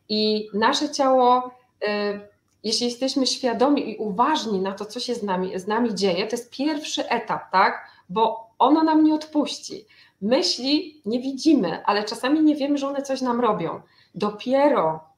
[0.09, 1.51] I nasze ciało
[1.83, 2.34] y,
[2.65, 6.37] jeśli jesteśmy świadomi i uważni na to, co się z nami, z nami dzieje, to
[6.37, 7.91] jest pierwszy etap, tak?
[8.09, 9.87] Bo ono nam nie odpuści.
[10.23, 13.81] Myśli nie widzimy, ale czasami nie wiemy, że one coś nam robią.
[14.15, 15.15] Dopiero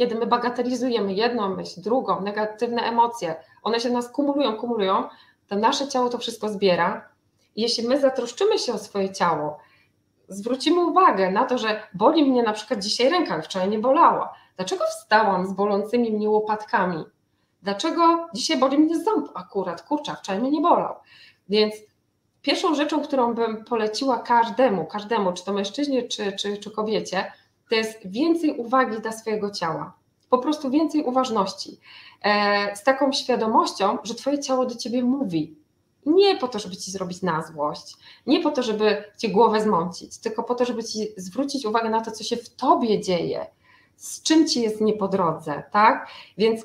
[0.00, 5.08] kiedy my bagatelizujemy jedną myśl, drugą, negatywne emocje, one się nas kumulują, kumulują,
[5.48, 7.08] to nasze ciało to wszystko zbiera.
[7.56, 9.58] Jeśli my zatroszczymy się o swoje ciało,
[10.28, 14.84] zwrócimy uwagę na to, że boli mnie na przykład dzisiaj ręka, wczoraj nie bolała, Dlaczego
[14.84, 17.04] wstałam z bolącymi mnie łopatkami?
[17.62, 19.82] Dlaczego dzisiaj boli mnie ząb akurat?
[19.82, 20.94] Kurczak, wczoraj mnie nie bolał.
[21.48, 21.74] Więc
[22.42, 27.32] pierwszą rzeczą, którą bym poleciła każdemu, każdemu, czy to mężczyźnie, czy, czy, czy kobiecie,
[27.70, 29.92] to jest więcej uwagi dla swojego ciała.
[30.30, 31.78] Po prostu więcej uważności.
[32.22, 35.56] E, z taką świadomością, że Twoje ciało do Ciebie mówi.
[36.06, 37.96] Nie po to, żeby Ci zrobić na złość,
[38.26, 42.00] nie po to, żeby Ci głowę zmącić, tylko po to, żeby Ci zwrócić uwagę na
[42.00, 43.46] to, co się w Tobie dzieje,
[44.00, 46.08] z czym ci jest nie po drodze, tak?
[46.38, 46.62] Więc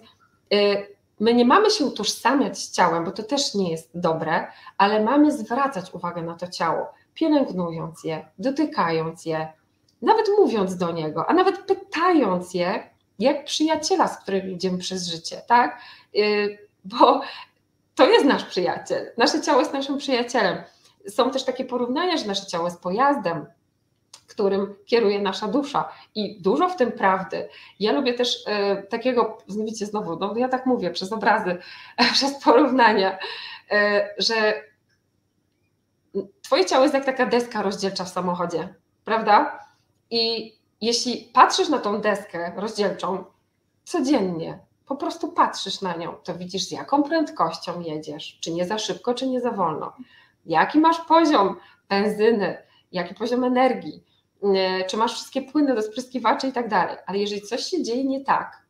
[0.53, 5.03] y, my nie mamy się utożsamiać z ciałem, bo to też nie jest dobre, ale
[5.03, 9.47] mamy zwracać uwagę na to ciało, pielęgnując je, dotykając je,
[10.01, 15.41] nawet mówiąc do niego, a nawet pytając je, jak przyjaciela, z którym idziemy przez życie,
[15.47, 15.81] tak?
[16.15, 17.21] Y, bo
[17.95, 19.11] to jest nasz przyjaciel.
[19.17, 20.63] Nasze ciało jest naszym przyjacielem.
[21.07, 23.45] Są też takie porównania, że nasze ciało jest pojazdem,
[24.27, 25.89] którym kieruje nasza dusza.
[26.15, 27.49] I dużo w tym prawdy.
[27.79, 31.57] Ja lubię też e, takiego, widzicie znowu, no ja tak mówię przez obrazy,
[32.13, 33.17] przez porównania,
[33.71, 34.35] e, że
[36.41, 38.73] Twoje ciało jest jak taka deska rozdzielcza w samochodzie,
[39.05, 39.59] prawda?
[40.09, 43.25] I jeśli patrzysz na tą deskę rozdzielczą
[43.83, 48.77] codziennie, po prostu patrzysz na nią, to widzisz z jaką prędkością jedziesz, czy nie za
[48.77, 49.93] szybko, czy nie za wolno,
[50.45, 51.55] jaki masz poziom
[51.89, 52.57] benzyny,
[52.91, 54.03] jaki poziom energii,
[54.87, 56.97] czy masz wszystkie płyny do spryskiwaczy i tak dalej.
[57.05, 58.65] Ale jeżeli coś się dzieje nie tak,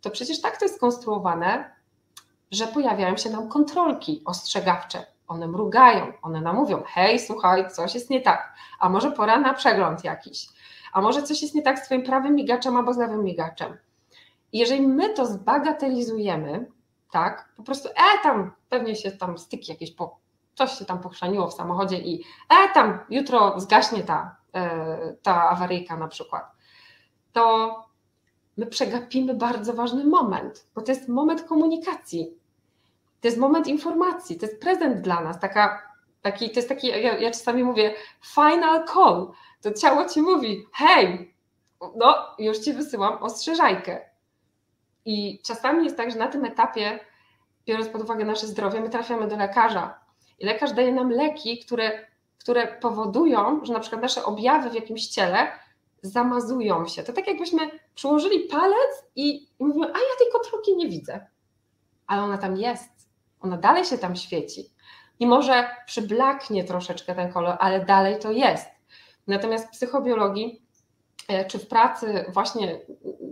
[0.00, 1.70] to przecież tak to jest skonstruowane,
[2.50, 5.06] że pojawiają się nam kontrolki ostrzegawcze.
[5.28, 9.54] One mrugają, one nam mówią: hej, słuchaj, coś jest nie tak, a może pora na
[9.54, 10.48] przegląd jakiś,
[10.92, 13.76] a może coś jest nie tak z Twoim prawym migaczem albo z lewym migaczem.
[14.52, 16.66] I jeżeli my to zbagatelizujemy,
[17.10, 20.18] tak, po prostu, e, tam pewnie się tam styki jakieś, po,
[20.54, 24.37] coś się tam pochrzaniło w samochodzie i e, tam jutro zgaśnie ta E,
[25.22, 26.52] ta awaryjka na przykład,
[27.32, 27.74] to
[28.56, 32.38] my przegapimy bardzo ważny moment, bo to jest moment komunikacji,
[33.20, 35.82] to jest moment informacji, to jest prezent dla nas, taka,
[36.22, 37.94] taki, to jest taki, ja, ja czasami mówię
[38.34, 39.30] final call,
[39.60, 41.34] to ciało ci mówi, hej,
[41.96, 44.10] no już ci wysyłam ostrzeżajkę.
[45.04, 47.00] I czasami jest tak, że na tym etapie,
[47.66, 50.00] biorąc pod uwagę nasze zdrowie, my trafiamy do lekarza
[50.38, 52.06] i lekarz daje nam leki, które
[52.38, 55.52] które powodują, że na przykład nasze objawy w jakimś ciele
[56.02, 57.02] zamazują się.
[57.02, 61.26] To tak jakbyśmy przyłożyli palec i, mówimy, a ja tej kontrolki nie widzę.
[62.06, 62.90] Ale ona tam jest.
[63.40, 64.70] Ona dalej się tam świeci.
[65.20, 68.66] I może przyblaknie troszeczkę ten kolor, ale dalej to jest.
[69.26, 70.62] Natomiast w psychobiologii
[71.28, 72.80] e, czy w pracy właśnie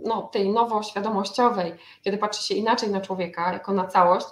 [0.03, 4.27] no, tej nowoświadomościowej, kiedy patrzy się inaczej na człowieka jako na całość,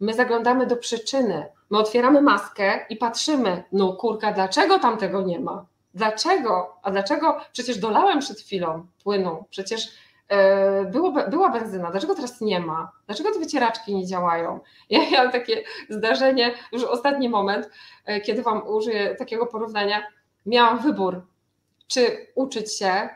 [0.00, 1.46] my zaglądamy do przyczyny.
[1.70, 5.66] My otwieramy maskę i patrzymy, no kurka, dlaczego tam tego nie ma?
[5.94, 6.76] Dlaczego?
[6.82, 7.40] A dlaczego?
[7.52, 9.88] Przecież dolałem przed chwilą płynu, przecież
[10.28, 12.92] e, było, była benzyna, dlaczego teraz nie ma?
[13.06, 14.60] Dlaczego te wycieraczki nie działają?
[14.90, 17.70] Ja miałam takie zdarzenie, już ostatni moment,
[18.04, 20.02] e, kiedy Wam użyję takiego porównania.
[20.46, 21.22] Miałam wybór,
[21.86, 23.08] czy uczyć się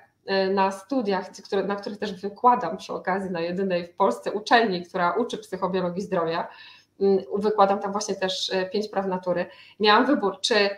[0.54, 1.30] na studiach,
[1.66, 6.48] na których też wykładam przy okazji na jedynej w Polsce uczelni, która uczy psychobiologii zdrowia.
[7.00, 9.46] Mm, wykładam tam właśnie też pięć praw natury.
[9.80, 10.70] Miałam wybór, czy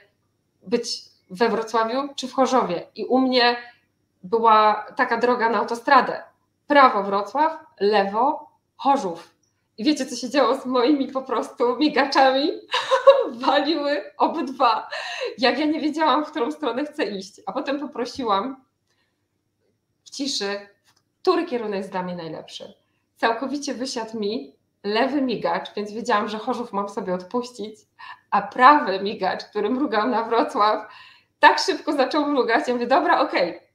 [0.63, 2.87] być we Wrocławiu czy w Chorzowie.
[2.95, 3.57] I u mnie
[4.23, 6.23] była taka droga na autostradę.
[6.67, 9.35] Prawo Wrocław, lewo Chorzów.
[9.79, 12.51] I wiecie, co się działo z moimi po prostu migaczami?
[13.47, 14.89] Waliły obydwa.
[15.39, 17.41] Jak ja nie wiedziałam, w którą stronę chcę iść.
[17.47, 18.65] A potem poprosiłam
[20.11, 20.69] w ciszy,
[21.23, 22.75] który kierunek jest dla mnie najlepszy.
[23.17, 27.81] Całkowicie wysiadł mi lewy migacz, więc wiedziałam, że Chorzów mam sobie odpuścić,
[28.31, 30.93] a prawy migacz, który mrugał na Wrocław,
[31.41, 32.69] tak szybko zaczął mrugać.
[32.69, 33.51] Ja mówię, dobra, okej.
[33.51, 33.69] Okay.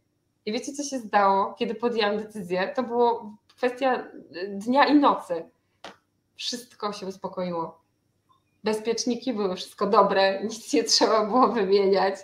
[0.45, 2.73] I wiecie, co się zdało, kiedy podjęłam decyzję?
[2.75, 4.03] To było kwestia
[4.47, 5.49] dnia i nocy.
[6.35, 7.81] Wszystko się uspokoiło.
[8.63, 12.15] Bezpieczniki były wszystko dobre, nic nie trzeba było wymieniać.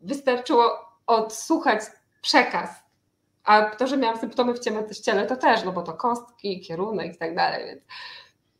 [0.00, 1.80] Wystarczyło odsłuchać
[2.22, 2.79] przekaz.
[3.50, 7.18] A to, że miałam symptomy w ciele, to też, no bo to kostki, kierunek i
[7.18, 7.82] tak dalej, więc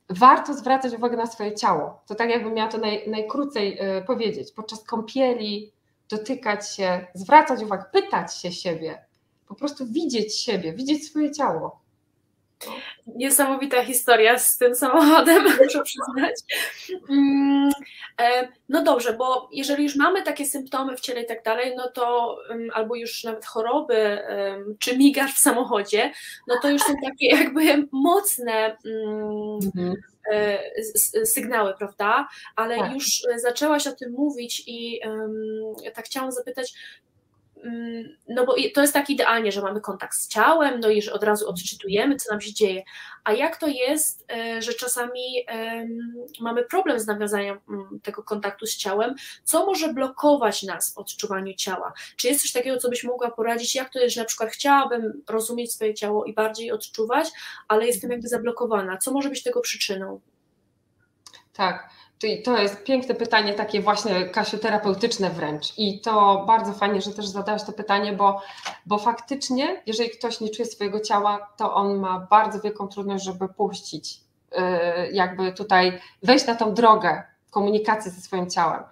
[0.09, 2.03] warto zwracać uwagę na swoje ciało.
[2.07, 4.53] To tak jakbym miała to naj, najkrócej y, powiedzieć.
[4.53, 5.73] Podczas kąpieli,
[6.09, 9.05] dotykać się, zwracać uwagę, pytać się siebie,
[9.49, 11.81] po prostu widzieć siebie, widzieć swoje ciało.
[13.07, 16.35] Niesamowita historia z tym samochodem, muszę przyznać.
[17.11, 17.71] Mm,
[18.21, 21.91] e, no dobrze, bo jeżeli już mamy takie symptomy w ciele i tak dalej, no
[21.91, 22.37] to
[22.73, 24.19] albo już nawet choroby,
[24.79, 26.13] czy migasz w samochodzie,
[26.49, 29.95] no to już są takie jakby mocne mm, mhm.
[30.33, 30.61] E,
[31.25, 32.29] sygnały, prawda?
[32.57, 32.95] Ale tak.
[32.95, 35.01] już zaczęłaś o tym mówić i
[35.95, 37.10] tak chciałam zapytać, mm,
[38.29, 41.25] no bo to jest tak idealnie, że mamy kontakt z ciałem, no i że od
[41.25, 42.83] razu odczytujemy, co nam się dzieje.
[43.25, 45.47] A jak to jest, e, że czasami
[46.41, 49.15] mamy problem z nawiązaniem mm, tego kontaktu z ciałem?
[49.45, 51.93] Co może blokować nas w odczuwaniu ciała?
[52.17, 53.75] Czy jest coś takiego, co byś mogła poradzić?
[53.75, 57.29] Jak to jest, że na przykład chciałabym rozumieć swoje ciało i bardziej odczuwać,
[57.69, 58.97] ale jestem jakby zablokowana?
[58.97, 60.21] Co może być tego przyczyną?
[61.53, 61.91] Tak.
[62.21, 65.79] Czyli to jest piękne pytanie, takie właśnie, Kasiu, terapeutyczne wręcz.
[65.79, 68.43] I to bardzo fajnie, że też zadałaś to pytanie, bo,
[68.87, 73.49] bo faktycznie, jeżeli ktoś nie czuje swojego ciała, to on ma bardzo wielką trudność, żeby
[73.49, 74.21] puścić,
[74.53, 74.59] yy,
[75.13, 78.83] jakby tutaj wejść na tą drogę komunikacji ze swoim ciałem.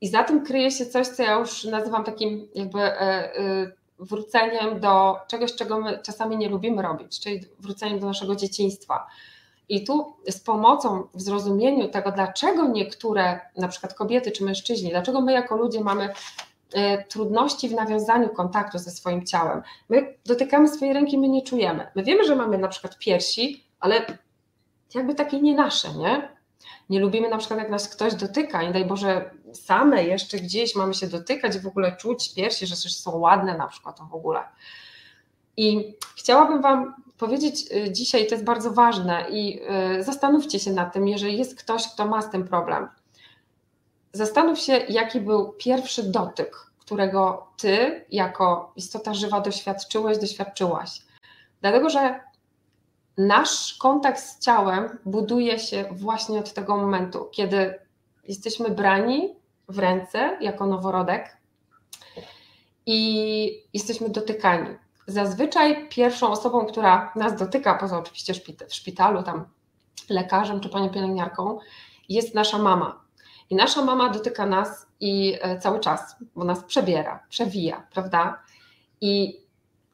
[0.00, 4.80] I za tym kryje się coś, co ja już nazywam takim jakby yy, yy, wróceniem
[4.80, 9.06] do czegoś, czego my czasami nie lubimy robić, czyli wróceniem do naszego dzieciństwa
[9.68, 15.20] i tu z pomocą w zrozumieniu tego, dlaczego niektóre, na przykład kobiety czy mężczyźni, dlaczego
[15.20, 16.08] my jako ludzie mamy
[16.74, 19.62] e, trudności w nawiązaniu kontaktu ze swoim ciałem.
[19.88, 21.86] My dotykamy swojej ręki, my nie czujemy.
[21.94, 24.06] My wiemy, że mamy na przykład piersi, ale
[24.94, 26.34] jakby takie nie nasze, nie?
[26.90, 30.94] Nie lubimy na przykład, jak nas ktoś dotyka, nie daj Boże, same jeszcze gdzieś mamy
[30.94, 34.14] się dotykać i w ogóle czuć piersi, że coś są ładne na przykład, to w
[34.14, 34.40] ogóle.
[35.56, 39.60] I chciałabym Wam powiedzieć y, dzisiaj, to jest bardzo ważne i
[39.98, 42.88] y, zastanówcie się nad tym, jeżeli jest ktoś, kto ma z tym problem.
[44.12, 51.02] Zastanów się, jaki był pierwszy dotyk, którego ty, jako istota żywa, doświadczyłeś, doświadczyłaś.
[51.60, 52.20] Dlatego, że
[53.18, 57.74] nasz kontakt z ciałem buduje się właśnie od tego momentu, kiedy
[58.28, 59.34] jesteśmy brani
[59.68, 61.36] w ręce jako noworodek
[62.86, 64.76] i jesteśmy dotykani.
[65.06, 68.34] Zazwyczaj pierwszą osobą, która nas dotyka, poza oczywiście
[68.68, 69.44] w szpitalu, tam
[70.10, 71.58] lekarzem czy panią pielęgniarką,
[72.08, 73.04] jest nasza mama.
[73.50, 78.42] I nasza mama dotyka nas i e, cały czas, bo nas przebiera, przewija, prawda?
[79.00, 79.40] I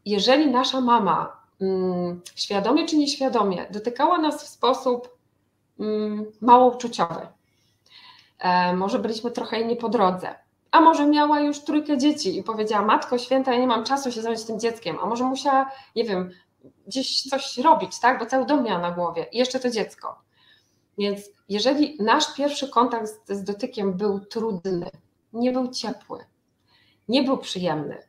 [0.04, 5.16] jeżeli nasza mama mm, świadomie czy nieświadomie dotykała nas w sposób
[5.80, 7.26] mm, mało uczuciowy,
[8.38, 10.34] e, może byliśmy trochę inni po drodze,
[10.70, 14.22] a może miała już trójkę dzieci i powiedziała: Matko święta, ja nie mam czasu się
[14.22, 16.30] zająć tym dzieckiem, a może musiała, nie wiem,
[16.86, 18.18] gdzieś coś robić, tak?
[18.18, 20.18] Bo cały dom miała na głowie i jeszcze to dziecko.
[20.98, 24.90] Więc jeżeli nasz pierwszy kontakt z, z dotykiem był trudny,
[25.32, 26.24] nie był ciepły,
[27.08, 28.02] nie był przyjemny,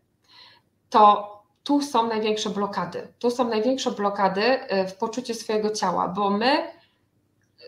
[0.90, 1.32] to
[1.64, 3.08] tu są największe blokady.
[3.20, 6.72] Tu są największe blokady e, w poczuciu swojego ciała, bo my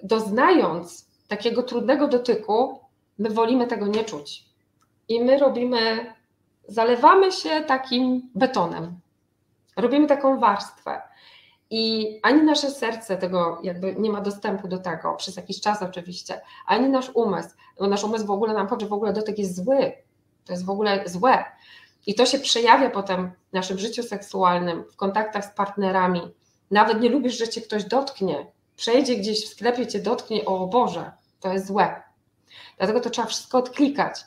[0.03, 2.79] doznając takiego trudnego dotyku,
[3.17, 4.52] my wolimy tego nie czuć.
[5.07, 6.13] I my robimy,
[6.67, 8.99] zalewamy się takim betonem.
[9.77, 11.01] Robimy taką warstwę.
[11.69, 16.41] I ani nasze serce tego jakby nie ma dostępu do tego, przez jakiś czas oczywiście,
[16.67, 17.49] ani nasz umysł,
[17.79, 19.93] bo nasz umysł w ogóle nam powie, że w ogóle dotyk jest zły,
[20.45, 21.45] to jest w ogóle złe.
[22.07, 26.21] I to się przejawia potem w naszym życiu seksualnym, w kontaktach z partnerami.
[26.71, 31.11] Nawet nie lubisz, że cię ktoś dotknie, przejdzie gdzieś w sklepie, cię dotknie, o Boże,
[31.39, 32.03] to jest złe.
[32.77, 34.19] Dlatego to trzeba wszystko odklikać.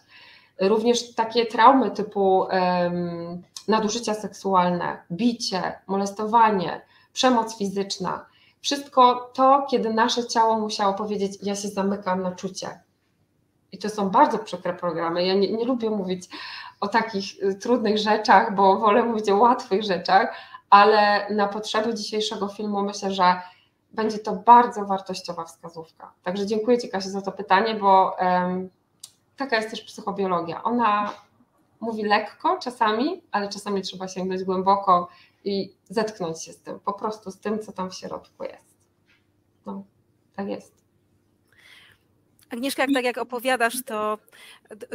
[0.61, 6.81] Również takie traumy typu um, nadużycia seksualne, bicie, molestowanie,
[7.13, 8.27] przemoc fizyczna.
[8.61, 12.81] Wszystko to, kiedy nasze ciało musiało powiedzieć, ja się zamykam na czucie.
[13.73, 15.27] I to są bardzo przykre programy.
[15.27, 16.29] Ja nie, nie lubię mówić
[16.81, 20.35] o takich y, trudnych rzeczach, bo wolę mówić o łatwych rzeczach,
[20.71, 23.41] ale na potrzeby dzisiejszego filmu myślę, że
[23.93, 26.13] będzie to bardzo wartościowa wskazówka.
[26.23, 28.69] Także dziękuję Ci Kasia za to pytanie, bo um,
[29.37, 30.63] taka jest też psychobiologia.
[30.63, 31.13] Ona
[31.81, 35.09] mówi lekko czasami, ale czasami trzeba sięgnąć głęboko
[35.45, 38.77] i zetknąć się z tym, po prostu z tym, co tam w środku jest.
[39.67, 39.85] No,
[40.37, 40.77] tak jest.
[42.51, 44.19] Agnieszka, jak tak jak opowiadasz, to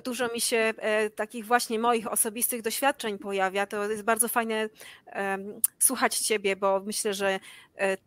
[0.03, 3.67] dużo mi się e, takich właśnie moich osobistych doświadczeń pojawia.
[3.67, 4.69] To jest bardzo fajne
[5.79, 7.39] słuchać Ciebie, bo myślę, że e,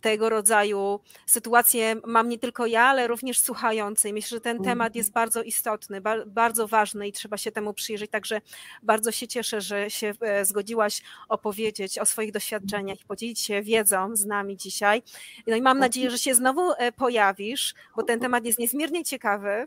[0.01, 4.13] tego rodzaju sytuacje mam nie tylko ja, ale również słuchający.
[4.13, 4.99] Myślę, że ten temat mhm.
[4.99, 8.11] jest bardzo istotny, bardzo ważny i trzeba się temu przyjrzeć.
[8.11, 8.41] Także
[8.83, 14.17] bardzo się cieszę, że się e, zgodziłaś opowiedzieć o swoich doświadczeniach i podzielić się wiedzą
[14.17, 15.03] z nami dzisiaj.
[15.47, 19.67] No i mam nadzieję, że się znowu pojawisz, bo ten temat jest niezmiernie ciekawy.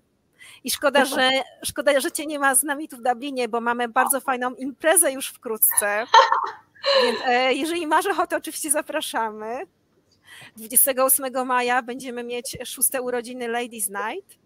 [0.64, 1.30] I szkoda, że,
[1.64, 5.12] szkoda, że cię nie ma z nami tu w Dublinie, bo mamy bardzo fajną imprezę
[5.12, 6.06] już wkrótce.
[7.04, 9.66] Więc e, jeżeli masz ochotę, oczywiście zapraszamy.
[10.58, 14.38] 28 maja będziemy mieć szóste urodziny Ladies Night.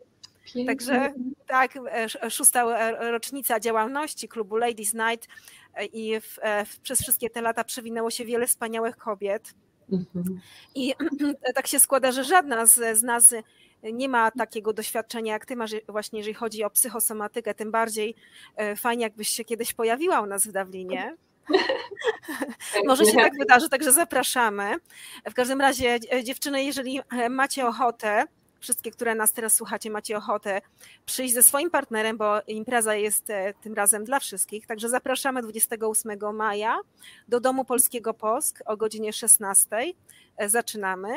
[0.54, 0.66] Pięknie.
[0.66, 1.14] Także
[1.48, 5.28] tak, e, szósta rocznica działalności klubu Ladies Night
[5.76, 9.54] e, i w, w, przez wszystkie te lata przewinęło się wiele wspaniałych kobiet.
[9.92, 10.40] Mhm.
[10.76, 10.94] I
[11.56, 13.34] tak się składa, że żadna z, z nas
[13.84, 18.16] nie ma takiego doświadczenia, jak ty masz właśnie, jeżeli chodzi o psychosomatykę, tym bardziej
[18.56, 21.18] e, fajnie, jakbyś się kiedyś pojawiła u nas w Dawlinie.
[22.86, 24.76] Może się tak wydarzy, także zapraszamy.
[25.30, 28.24] W każdym razie, e, dziewczyny, jeżeli e, macie ochotę,
[28.60, 30.62] wszystkie, które nas teraz słuchacie, macie ochotę
[31.06, 33.28] przyjść ze swoim partnerem, bo impreza jest
[33.62, 34.68] tym razem dla wszystkich.
[34.68, 36.78] Także zapraszamy 28 maja
[37.28, 39.70] do Domu Polskiego Posk o godzinie 16.
[40.48, 41.10] Zaczynamy.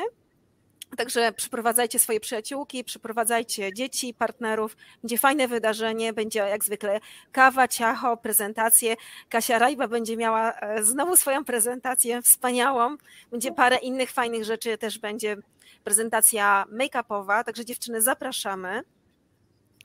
[0.95, 4.77] Także przyprowadzajcie swoje przyjaciółki, przyprowadzajcie dzieci, partnerów.
[5.01, 6.99] Będzie fajne wydarzenie, będzie jak zwykle
[7.31, 8.95] kawa, ciacho, prezentacje.
[9.29, 12.97] Kasia Rajba będzie miała e, znowu swoją prezentację wspaniałą.
[13.31, 15.37] Będzie parę innych fajnych rzeczy, też będzie
[15.83, 18.81] prezentacja make-upowa, także dziewczyny zapraszamy.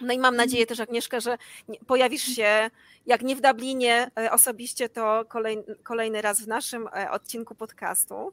[0.01, 1.39] No i mam nadzieję też, Agnieszka, że
[1.87, 2.71] pojawisz się,
[3.07, 8.33] jak nie w Dublinie e, osobiście, to kolejny, kolejny raz w naszym e, odcinku podcastu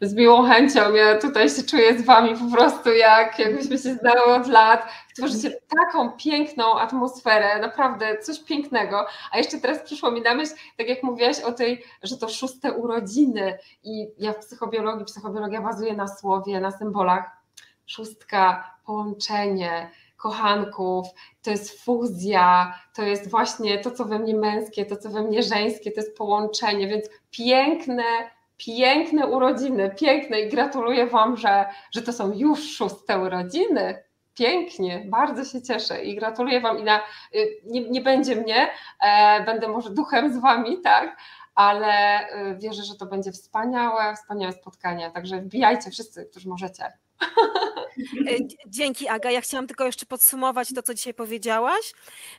[0.00, 0.94] z miłą chęcią.
[0.94, 4.88] Ja tutaj się czuję z Wami po prostu jak jakbyśmy się znały od lat.
[5.16, 9.06] Tworzycie taką piękną atmosferę, naprawdę coś pięknego.
[9.32, 12.72] A jeszcze teraz przyszło mi na myśl, tak jak mówiłaś o tej, że to szóste
[12.72, 17.30] urodziny i ja w psychobiologii, psychobiologia bazuje na słowie, na symbolach.
[17.86, 21.06] Szóstka, połączenie, kochanków,
[21.42, 25.42] to jest fuzja, to jest właśnie to, co we mnie męskie, to, co we mnie
[25.42, 28.04] żeńskie, to jest połączenie, więc piękne
[28.66, 34.04] piękne urodziny, piękne i gratuluję Wam, że, że to są już szóste urodziny.
[34.34, 36.78] Pięknie, bardzo się cieszę i gratuluję Wam.
[36.78, 37.00] I na,
[37.34, 38.68] y, nie, nie będzie mnie,
[39.02, 41.16] e, będę może duchem z Wami, tak,
[41.54, 42.20] ale
[42.52, 45.10] y, wierzę, że to będzie wspaniałe, wspaniałe spotkanie.
[45.10, 46.92] Także wbijajcie wszyscy, którzy możecie.
[47.98, 48.36] E,
[48.66, 49.30] dzięki Aga.
[49.30, 51.92] Ja chciałam tylko jeszcze podsumować to, co dzisiaj powiedziałaś,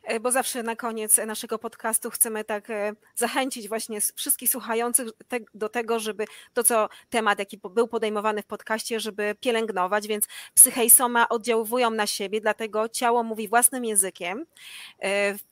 [0.04, 5.08] e, bo zawsze na koniec naszego podcastu chcemy tak e, zachęcić właśnie wszystkich słuchających
[5.54, 10.86] do tego, żeby to, co temat, jaki był podejmowany w podcaście, żeby pielęgnować, więc psyche
[10.86, 14.46] i soma oddziaływują na siebie, dlatego ciało mówi własnym językiem.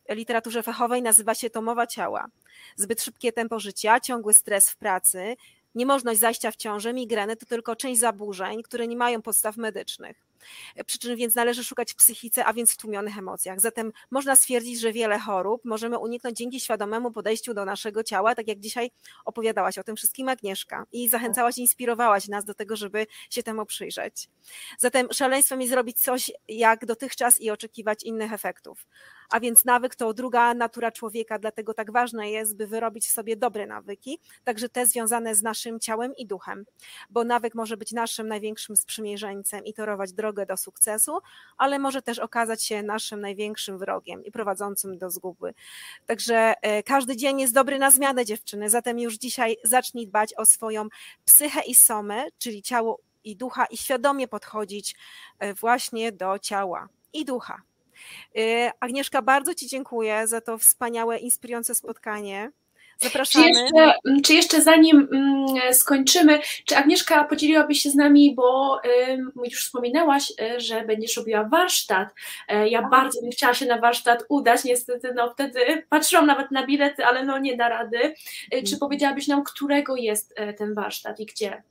[0.10, 2.28] W literaturze fachowej nazywa się to mowa ciała.
[2.76, 5.36] Zbyt szybkie tempo życia, ciągły stres w pracy,
[5.76, 10.32] Niemożność zajścia w ciążę, migreny to tylko część zaburzeń, które nie mają podstaw medycznych.
[10.86, 13.60] przyczyn więc należy szukać w psychice, a więc w tłumionych emocjach.
[13.60, 18.48] Zatem można stwierdzić, że wiele chorób możemy uniknąć dzięki świadomemu podejściu do naszego ciała, tak
[18.48, 18.92] jak dzisiaj
[19.26, 24.30] opowiadałaś o tym wszystkim Agnieszka i zachęcałaś, inspirowałaś nas do tego, żeby się temu przyjrzeć.
[24.78, 28.86] Zatem szaleństwem jest zrobić coś jak dotychczas i oczekiwać innych efektów.
[29.32, 33.36] A więc nawyk to druga natura człowieka, dlatego tak ważne jest, by wyrobić w sobie
[33.36, 36.66] dobre nawyki, także te związane z naszym ciałem i duchem,
[37.10, 41.20] bo nawyk może być naszym największym sprzymierzeńcem i torować drogę do sukcesu,
[41.58, 45.54] ale może też okazać się naszym największym wrogiem i prowadzącym do zguby.
[46.06, 50.46] Także e, każdy dzień jest dobry na zmianę dziewczyny, zatem już dzisiaj zacznij dbać o
[50.46, 50.88] swoją
[51.26, 54.96] psychę i somę, czyli ciało i ducha i świadomie podchodzić
[55.40, 57.62] e, właśnie do ciała i ducha.
[58.38, 62.52] E, Agnieszka, bardzo Ci dziękuję za to wspaniałe, inspirujące spotkanie.
[62.98, 63.46] Zapraszamy.
[63.46, 68.82] Czy jeszcze, mm, czy jeszcze zanim mm, skończymy, czy Agnieszka podzieliłabyś się z nami, bo
[69.44, 72.10] już wspominałaś, e, że będziesz robiła warsztat.
[72.66, 72.90] Ja tak.
[72.90, 77.26] bardzo bym chciała się na warsztat udać, niestety no wtedy patrzyłam nawet na bilety, ale
[77.26, 78.16] no nie da rady.
[78.52, 78.80] Czy mhm.
[78.80, 81.64] powiedziałabyś nam, którego jest ten warsztat i gdzie?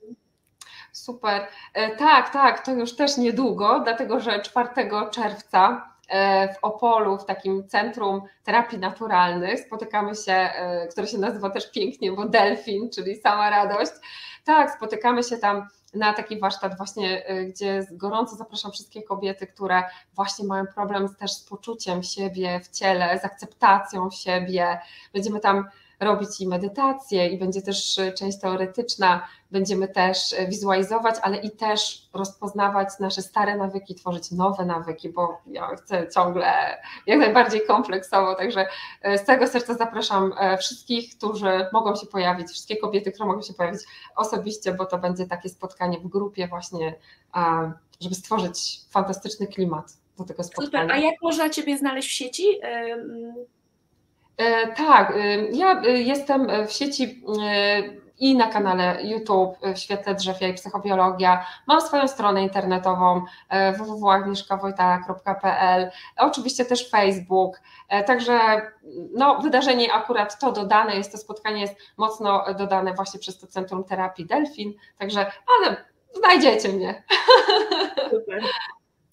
[0.91, 1.47] Super.
[1.73, 4.69] E, tak, tak, to już też niedługo, dlatego że 4
[5.11, 5.90] czerwca e,
[6.53, 12.11] w Opolu, w takim centrum terapii naturalnych, spotykamy się, e, które się nazywa też pięknie,
[12.11, 13.91] bo Delfin, czyli sama radość.
[14.45, 19.83] Tak, spotykamy się tam na taki warsztat właśnie, gdzie gorąco zapraszam wszystkie kobiety, które
[20.15, 24.79] właśnie mają problem też z poczuciem siebie w ciele, z akceptacją siebie.
[25.13, 25.65] Będziemy tam
[26.01, 31.51] robić i medytację, i będzie też e, część teoretyczna, będziemy też e, wizualizować, ale i
[31.51, 36.77] też rozpoznawać nasze stare nawyki, tworzyć nowe nawyki, bo ja chcę ciągle
[37.07, 38.65] jak najbardziej kompleksowo, także
[39.01, 43.53] e, z całego serca zapraszam wszystkich, którzy mogą się pojawić, wszystkie kobiety, które mogą się
[43.53, 43.81] pojawić
[44.15, 46.95] osobiście, bo to będzie takie spotkanie w grupie właśnie,
[48.01, 50.83] żeby stworzyć fantastyczny klimat do tego spotkania.
[50.83, 52.43] Super, a jak można Ciebie znaleźć w sieci?
[54.41, 57.23] E, tak, y, ja y, jestem w sieci
[58.19, 61.45] i na kanale YouTube w świetle drzew i psychobiologia.
[61.67, 68.39] Mam swoją stronę internetową e, www.agnieszkawojtala.pl, oczywiście też Facebook, e, także
[69.13, 73.83] no, wydarzenie akurat to dodane jest, to spotkanie jest mocno dodane właśnie przez to Centrum
[73.83, 77.03] Terapii Delfin, także ale znajdziecie mnie.
[78.11, 78.43] Super.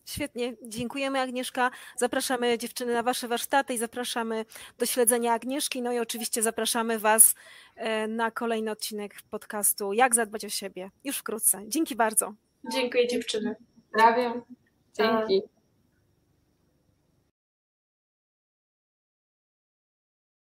[0.09, 1.70] Świetnie, dziękujemy Agnieszka.
[1.96, 4.44] Zapraszamy dziewczyny na Wasze warsztaty i zapraszamy
[4.78, 5.82] do śledzenia Agnieszki.
[5.82, 7.34] No i oczywiście zapraszamy Was
[7.76, 11.62] e, na kolejny odcinek podcastu Jak zadbać o siebie już wkrótce.
[11.66, 12.34] Dzięki bardzo.
[12.72, 13.56] Dziękuję dziewczyny.
[13.92, 14.42] Pozdrawiam.
[14.98, 15.42] Dzięki.